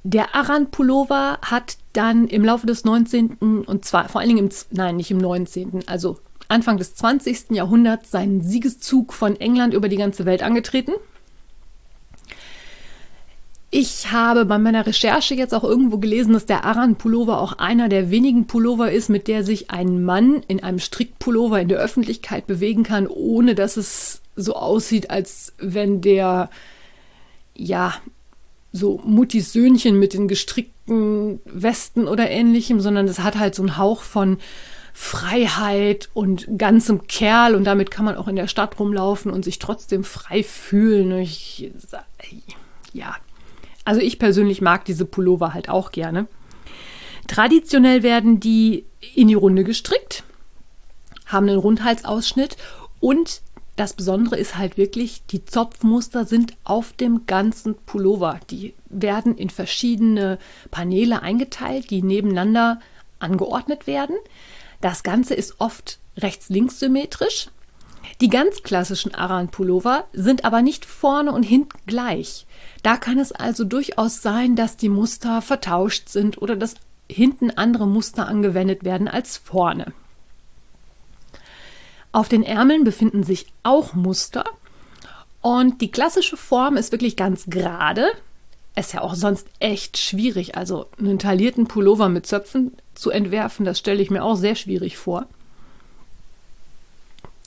Der 0.04 0.36
Aran-Pullover 0.36 1.40
hat 1.42 1.78
dann 1.94 2.28
im 2.28 2.44
Laufe 2.44 2.68
des 2.68 2.84
19. 2.84 3.64
und 3.66 3.86
zwar 3.86 4.10
vor 4.10 4.20
allen 4.20 4.30
Dingen 4.30 4.50
im, 4.50 4.56
nein, 4.72 4.98
nicht 4.98 5.12
im 5.12 5.20
19., 5.20 5.88
also 5.88 6.18
Anfang 6.50 6.78
des 6.78 6.96
20. 6.96 7.52
Jahrhunderts 7.52 8.12
seinen 8.12 8.42
Siegeszug 8.42 9.14
von 9.14 9.40
England 9.40 9.74
über 9.74 9.88
die 9.88 9.98
ganze 9.98 10.26
Welt 10.26 10.44
angetreten. 10.44 10.92
Ich 13.72 14.12
habe 14.12 14.46
bei 14.46 14.58
meiner 14.58 14.88
Recherche 14.88 15.36
jetzt 15.36 15.54
auch 15.54 15.64
irgendwo 15.64 16.00
gelesen, 16.00 16.34
dass 16.34 16.48
der 16.48 16.66
Aran-Pullover 16.66 17.40
auch 17.40 17.54
einer 17.60 17.88
der 17.88 18.10
wenigen 18.10 18.48
Pullover 18.48 18.92
ist, 18.92 19.10
mit 19.10 19.28
der 19.28 19.44
sich 19.44 19.70
ein 19.70 20.04
Mann 20.04 20.42
in 20.48 20.64
einem 20.64 20.80
Strickpullover 20.80 21.62
in 21.62 21.68
der 21.68 21.78
Öffentlichkeit 21.78 22.48
bewegen 22.48 22.82
kann, 22.82 23.06
ohne 23.06 23.54
dass 23.54 23.78
es 23.78 24.22
so 24.36 24.56
aussieht, 24.56 25.12
als 25.12 25.54
wenn 25.60 26.02
der, 26.02 26.50
ja, 27.56 27.94
so 28.72 29.00
Muttis 29.04 29.54
Söhnchen 29.54 30.00
mit 30.00 30.14
den 30.14 30.28
gestrickten 30.28 31.40
Westen 31.46 32.08
oder 32.08 32.30
ähnlichem, 32.30 32.80
sondern 32.82 33.08
es 33.08 33.20
hat 33.20 33.38
halt 33.38 33.54
so 33.54 33.62
einen 33.62 33.78
Hauch 33.78 34.02
von 34.02 34.38
Freiheit 34.94 36.10
und 36.14 36.48
ganzem 36.58 37.08
Kerl 37.08 37.56
und 37.56 37.64
damit 37.64 37.92
kann 37.92 38.06
man 38.06 38.16
auch 38.16 38.28
in 38.28 38.36
der 38.36 38.48
Stadt 38.48 38.80
rumlaufen 38.80 39.32
und 39.32 39.44
sich 39.46 39.60
trotzdem 39.60 40.04
frei 40.04 40.44
fühlen. 40.44 41.18
Ich, 41.20 41.72
ja, 42.94 43.16
also 43.86 44.02
ich 44.02 44.20
persönlich 44.20 44.62
mag 44.62 44.86
diese 44.86 45.06
Pullover 45.06 45.54
halt 45.54 45.70
auch 45.70 45.92
gerne. 45.92 46.28
Traditionell 47.28 48.04
werden 48.04 48.40
die 48.40 48.86
in 49.16 49.28
die 49.28 49.36
Runde 49.36 49.64
gestrickt, 49.64 50.24
haben 51.26 51.48
einen 51.48 51.60
Rundhalsausschnitt 51.60 52.58
und 53.00 53.42
das 53.80 53.94
Besondere 53.94 54.38
ist 54.38 54.58
halt 54.58 54.76
wirklich, 54.76 55.26
die 55.28 55.46
Zopfmuster 55.46 56.26
sind 56.26 56.58
auf 56.66 56.92
dem 56.92 57.26
ganzen 57.28 57.76
Pullover. 57.76 58.42
Die 58.50 58.74
werden 58.90 59.38
in 59.38 59.50
verschiedene 59.50 60.38
Paneele 60.70 61.22
eingeteilt, 61.22 61.90
die 61.90 62.02
nebeneinander 62.02 62.82
angeordnet 63.20 63.88
werden. 63.88 64.18
Das 64.82 65.04
Ganze 65.04 65.34
ist 65.34 65.56
oft 65.60 66.00
rechts-links 66.18 66.80
symmetrisch. 66.80 67.50
Die 68.22 68.30
ganz 68.30 68.64
klassischen 68.64 69.14
Aran-Pullover 69.14 70.06
sind 70.14 70.46
aber 70.46 70.62
nicht 70.62 70.86
vorne 70.86 71.32
und 71.32 71.44
hinten 71.44 71.78
gleich. 71.86 72.46
Da 72.84 72.98
kann 72.98 73.20
es 73.20 73.32
also 73.32 73.64
durchaus 73.64 74.22
sein, 74.22 74.56
dass 74.56 74.78
die 74.78 74.90
Muster 74.90 75.42
vertauscht 75.42 76.10
sind 76.10 76.42
oder 76.42 76.56
dass 76.56 76.76
hinten 77.10 77.52
andere 77.52 77.88
Muster 77.88 78.28
angewendet 78.28 78.84
werden 78.84 79.08
als 79.08 79.38
vorne. 79.38 79.94
Auf 82.12 82.28
den 82.30 82.44
Ärmeln 82.44 82.84
befinden 82.84 83.24
sich 83.24 83.48
auch 83.64 83.94
Muster 83.94 84.44
und 85.42 85.82
die 85.82 85.92
klassische 85.92 86.38
Form 86.38 86.76
ist 86.76 86.92
wirklich 86.92 87.16
ganz 87.16 87.46
gerade. 87.46 88.08
Ist 88.76 88.94
ja 88.94 89.02
auch 89.02 89.16
sonst 89.16 89.48
echt 89.60 89.98
schwierig. 89.98 90.56
Also 90.58 90.88
einen 90.98 91.20
taillierten 91.20 91.68
Pullover 91.68 92.10
mit 92.10 92.26
Zöpfen 92.26 92.74
zu 93.00 93.10
entwerfen, 93.12 93.66
das 93.66 93.80
stelle 93.80 94.02
ich 94.02 94.10
mir 94.12 94.24
auch 94.24 94.36
sehr 94.36 94.56
schwierig 94.56 94.98
vor. 94.98 95.26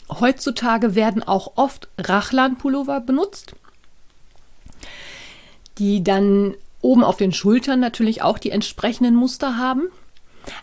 Heutzutage 0.09 0.95
werden 0.95 1.23
auch 1.23 1.53
oft 1.57 1.89
Rachlan-Pullover 1.99 3.01
benutzt. 3.01 3.55
die 5.79 6.05
dann 6.05 6.55
oben 6.81 7.05
auf 7.05 7.17
den 7.17 7.33
Schultern 7.33 7.81
natürlich 7.81 8.23
auch 8.23 8.39
die 8.39 8.51
entsprechenden 8.51 9.15
Muster 9.15 9.57
haben. 9.57 9.89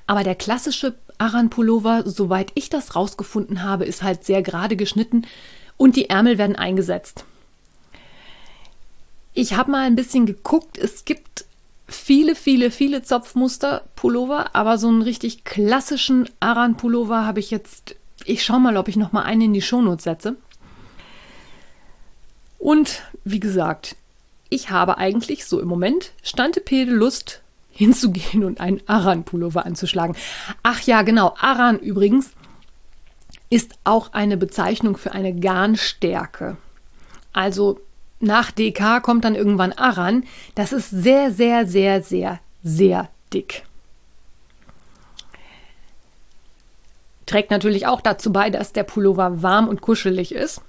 Aber 0.07 0.23
der 0.23 0.35
klassische 0.35 0.95
Aran-Pullover, 1.17 2.03
soweit 2.05 2.51
ich 2.55 2.69
das 2.69 2.95
rausgefunden 2.95 3.63
habe, 3.63 3.85
ist 3.85 4.03
halt 4.03 4.23
sehr 4.25 4.41
gerade 4.41 4.75
geschnitten 4.75 5.25
und 5.77 5.95
die 5.95 6.09
Ärmel 6.09 6.37
werden 6.37 6.55
eingesetzt. 6.55 7.25
Ich 9.33 9.53
habe 9.53 9.71
mal 9.71 9.85
ein 9.85 9.95
bisschen 9.95 10.25
geguckt. 10.25 10.77
Es 10.77 11.05
gibt 11.05 11.45
viele, 11.89 12.35
viele, 12.35 12.71
viele 12.71 13.01
Zopfmuster-Pullover, 13.03 14.55
aber 14.55 14.77
so 14.77 14.87
einen 14.87 15.01
richtig 15.01 15.43
klassischen 15.43 16.29
Aran-Pullover 16.39 17.25
habe 17.25 17.39
ich 17.39 17.51
jetzt. 17.51 17.95
Ich 18.25 18.43
schaue 18.43 18.59
mal, 18.59 18.77
ob 18.77 18.87
ich 18.87 18.95
noch 18.95 19.11
mal 19.11 19.23
einen 19.23 19.41
in 19.41 19.53
die 19.53 19.61
Shownotes 19.61 20.03
setze. 20.03 20.35
Und 22.57 23.03
wie 23.23 23.39
gesagt, 23.39 23.95
ich 24.49 24.69
habe 24.69 24.97
eigentlich 24.97 25.45
so 25.45 25.59
im 25.59 25.67
Moment 25.67 26.11
Stantepede 26.23 26.91
Lust 26.91 27.41
hinzugehen 27.71 28.43
und 28.43 28.59
einen 28.59 28.81
Aran-Pullover 28.87 29.65
anzuschlagen. 29.65 30.15
Ach 30.63 30.81
ja, 30.81 31.01
genau. 31.03 31.35
Aran 31.39 31.79
übrigens 31.79 32.31
ist 33.49 33.79
auch 33.83 34.13
eine 34.13 34.37
Bezeichnung 34.37 34.97
für 34.97 35.13
eine 35.13 35.33
Garnstärke. 35.33 36.57
Also 37.31 37.79
nach 38.19 38.51
DK 38.51 39.01
kommt 39.01 39.23
dann 39.23 39.35
irgendwann 39.35 39.73
Aran. 39.73 40.23
Das 40.55 40.73
ist 40.73 40.89
sehr, 40.89 41.31
sehr, 41.31 41.65
sehr, 41.67 42.01
sehr, 42.01 42.39
sehr 42.63 43.09
dick. 43.33 43.63
Trägt 47.25 47.51
natürlich 47.51 47.85
auch 47.85 48.01
dazu 48.01 48.31
bei, 48.31 48.49
dass 48.49 48.73
der 48.73 48.83
Pullover 48.83 49.43
warm 49.43 49.67
und 49.67 49.81
kuschelig 49.81 50.33
ist. 50.33 50.61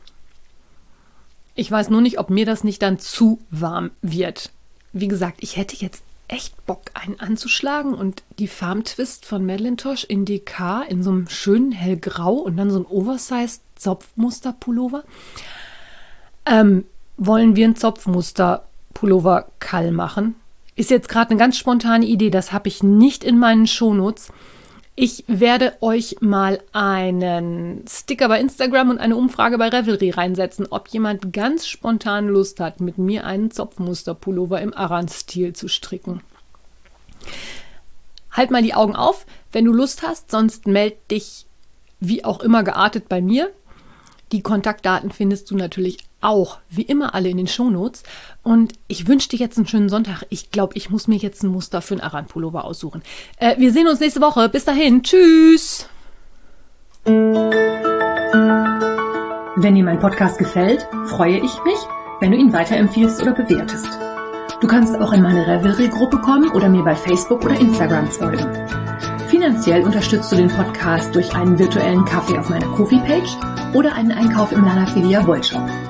Ich 1.54 1.70
weiß 1.70 1.90
nur 1.90 2.00
nicht, 2.00 2.18
ob 2.18 2.30
mir 2.30 2.46
das 2.46 2.64
nicht 2.64 2.82
dann 2.82 2.98
zu 2.98 3.40
warm 3.50 3.90
wird. 4.02 4.50
Wie 4.92 5.08
gesagt, 5.08 5.38
ich 5.40 5.56
hätte 5.56 5.76
jetzt 5.76 6.02
echt 6.28 6.64
Bock, 6.66 6.82
einen 6.94 7.18
anzuschlagen 7.18 7.94
und 7.94 8.22
die 8.38 8.46
Farm 8.46 8.84
Twist 8.84 9.26
von 9.26 9.44
Madeline 9.44 9.76
Tosh 9.76 10.04
in 10.04 10.24
DK 10.24 10.84
in 10.88 11.02
so 11.02 11.10
einem 11.10 11.28
schönen 11.28 11.72
hellgrau 11.72 12.34
und 12.34 12.56
dann 12.56 12.70
so 12.70 12.78
ein 12.78 12.86
Oversized 12.86 13.62
Zopfmuster-Pullover. 13.76 15.02
Ähm, 16.46 16.84
wollen 17.20 17.54
wir 17.54 17.68
ein 17.68 17.76
Zopfmuster-Pullover-Kall 17.76 19.92
machen? 19.92 20.34
Ist 20.74 20.90
jetzt 20.90 21.10
gerade 21.10 21.30
eine 21.30 21.38
ganz 21.38 21.56
spontane 21.58 22.06
Idee, 22.06 22.30
das 22.30 22.52
habe 22.52 22.68
ich 22.68 22.82
nicht 22.82 23.22
in 23.22 23.38
meinen 23.38 23.66
Shownotes. 23.66 24.32
Ich 24.96 25.24
werde 25.28 25.74
euch 25.82 26.16
mal 26.20 26.62
einen 26.72 27.84
Sticker 27.86 28.28
bei 28.28 28.40
Instagram 28.40 28.88
und 28.90 28.98
eine 28.98 29.16
Umfrage 29.16 29.58
bei 29.58 29.68
Revelry 29.68 30.10
reinsetzen, 30.10 30.66
ob 30.70 30.88
jemand 30.88 31.32
ganz 31.32 31.66
spontan 31.66 32.28
Lust 32.28 32.58
hat, 32.58 32.80
mit 32.80 32.98
mir 32.98 33.26
einen 33.26 33.50
Zopfmuster-Pullover 33.50 34.62
im 34.62 34.72
Aran-Stil 34.74 35.52
zu 35.52 35.68
stricken. 35.68 36.22
Halt 38.32 38.50
mal 38.50 38.62
die 38.62 38.74
Augen 38.74 38.96
auf, 38.96 39.26
wenn 39.52 39.66
du 39.66 39.72
Lust 39.72 40.02
hast, 40.02 40.30
sonst 40.30 40.66
meld 40.66 40.94
dich 41.10 41.44
wie 41.98 42.24
auch 42.24 42.40
immer 42.40 42.62
geartet 42.62 43.10
bei 43.10 43.20
mir. 43.20 43.50
Die 44.32 44.42
Kontaktdaten 44.42 45.10
findest 45.10 45.50
du 45.50 45.56
natürlich 45.56 45.98
auch, 46.20 46.58
wie 46.68 46.82
immer, 46.82 47.14
alle 47.14 47.28
in 47.28 47.36
den 47.36 47.46
Shownotes. 47.46 48.02
Und 48.42 48.72
ich 48.88 49.06
wünsche 49.06 49.28
dir 49.28 49.38
jetzt 49.38 49.56
einen 49.56 49.66
schönen 49.66 49.88
Sonntag. 49.88 50.24
Ich 50.30 50.50
glaube, 50.50 50.74
ich 50.76 50.90
muss 50.90 51.08
mir 51.08 51.16
jetzt 51.16 51.42
ein 51.42 51.48
Muster 51.48 51.82
für 51.82 51.94
einen 51.94 52.02
Aran-Pullover 52.02 52.64
aussuchen. 52.64 53.02
Äh, 53.38 53.58
wir 53.58 53.72
sehen 53.72 53.88
uns 53.88 54.00
nächste 54.00 54.20
Woche. 54.20 54.48
Bis 54.48 54.64
dahin. 54.64 55.02
Tschüss. 55.02 55.88
Wenn 59.56 59.74
dir 59.74 59.84
mein 59.84 60.00
Podcast 60.00 60.38
gefällt, 60.38 60.86
freue 61.06 61.38
ich 61.38 61.64
mich, 61.64 61.78
wenn 62.20 62.32
du 62.32 62.38
ihn 62.38 62.52
weiterempfiehlst 62.52 63.20
oder 63.22 63.32
bewertest. 63.32 63.88
Du 64.60 64.66
kannst 64.66 64.94
auch 64.96 65.12
in 65.12 65.22
meine 65.22 65.46
Revelry-Gruppe 65.46 66.18
kommen 66.18 66.50
oder 66.50 66.68
mir 66.68 66.82
bei 66.82 66.94
Facebook 66.94 67.44
oder 67.44 67.58
Instagram 67.58 68.08
folgen. 68.08 68.46
Finanziell 69.28 69.82
unterstützt 69.84 70.30
du 70.32 70.36
den 70.36 70.48
Podcast 70.48 71.14
durch 71.14 71.34
einen 71.34 71.58
virtuellen 71.58 72.04
Kaffee 72.04 72.38
auf 72.38 72.50
meiner 72.50 72.66
Kofi-Page 72.66 73.36
oder 73.74 73.94
einen 73.94 74.12
Einkauf 74.12 74.52
im 74.52 74.64
Lana 74.64 74.86
Filia 74.86 75.26
Wollshop. 75.26 75.89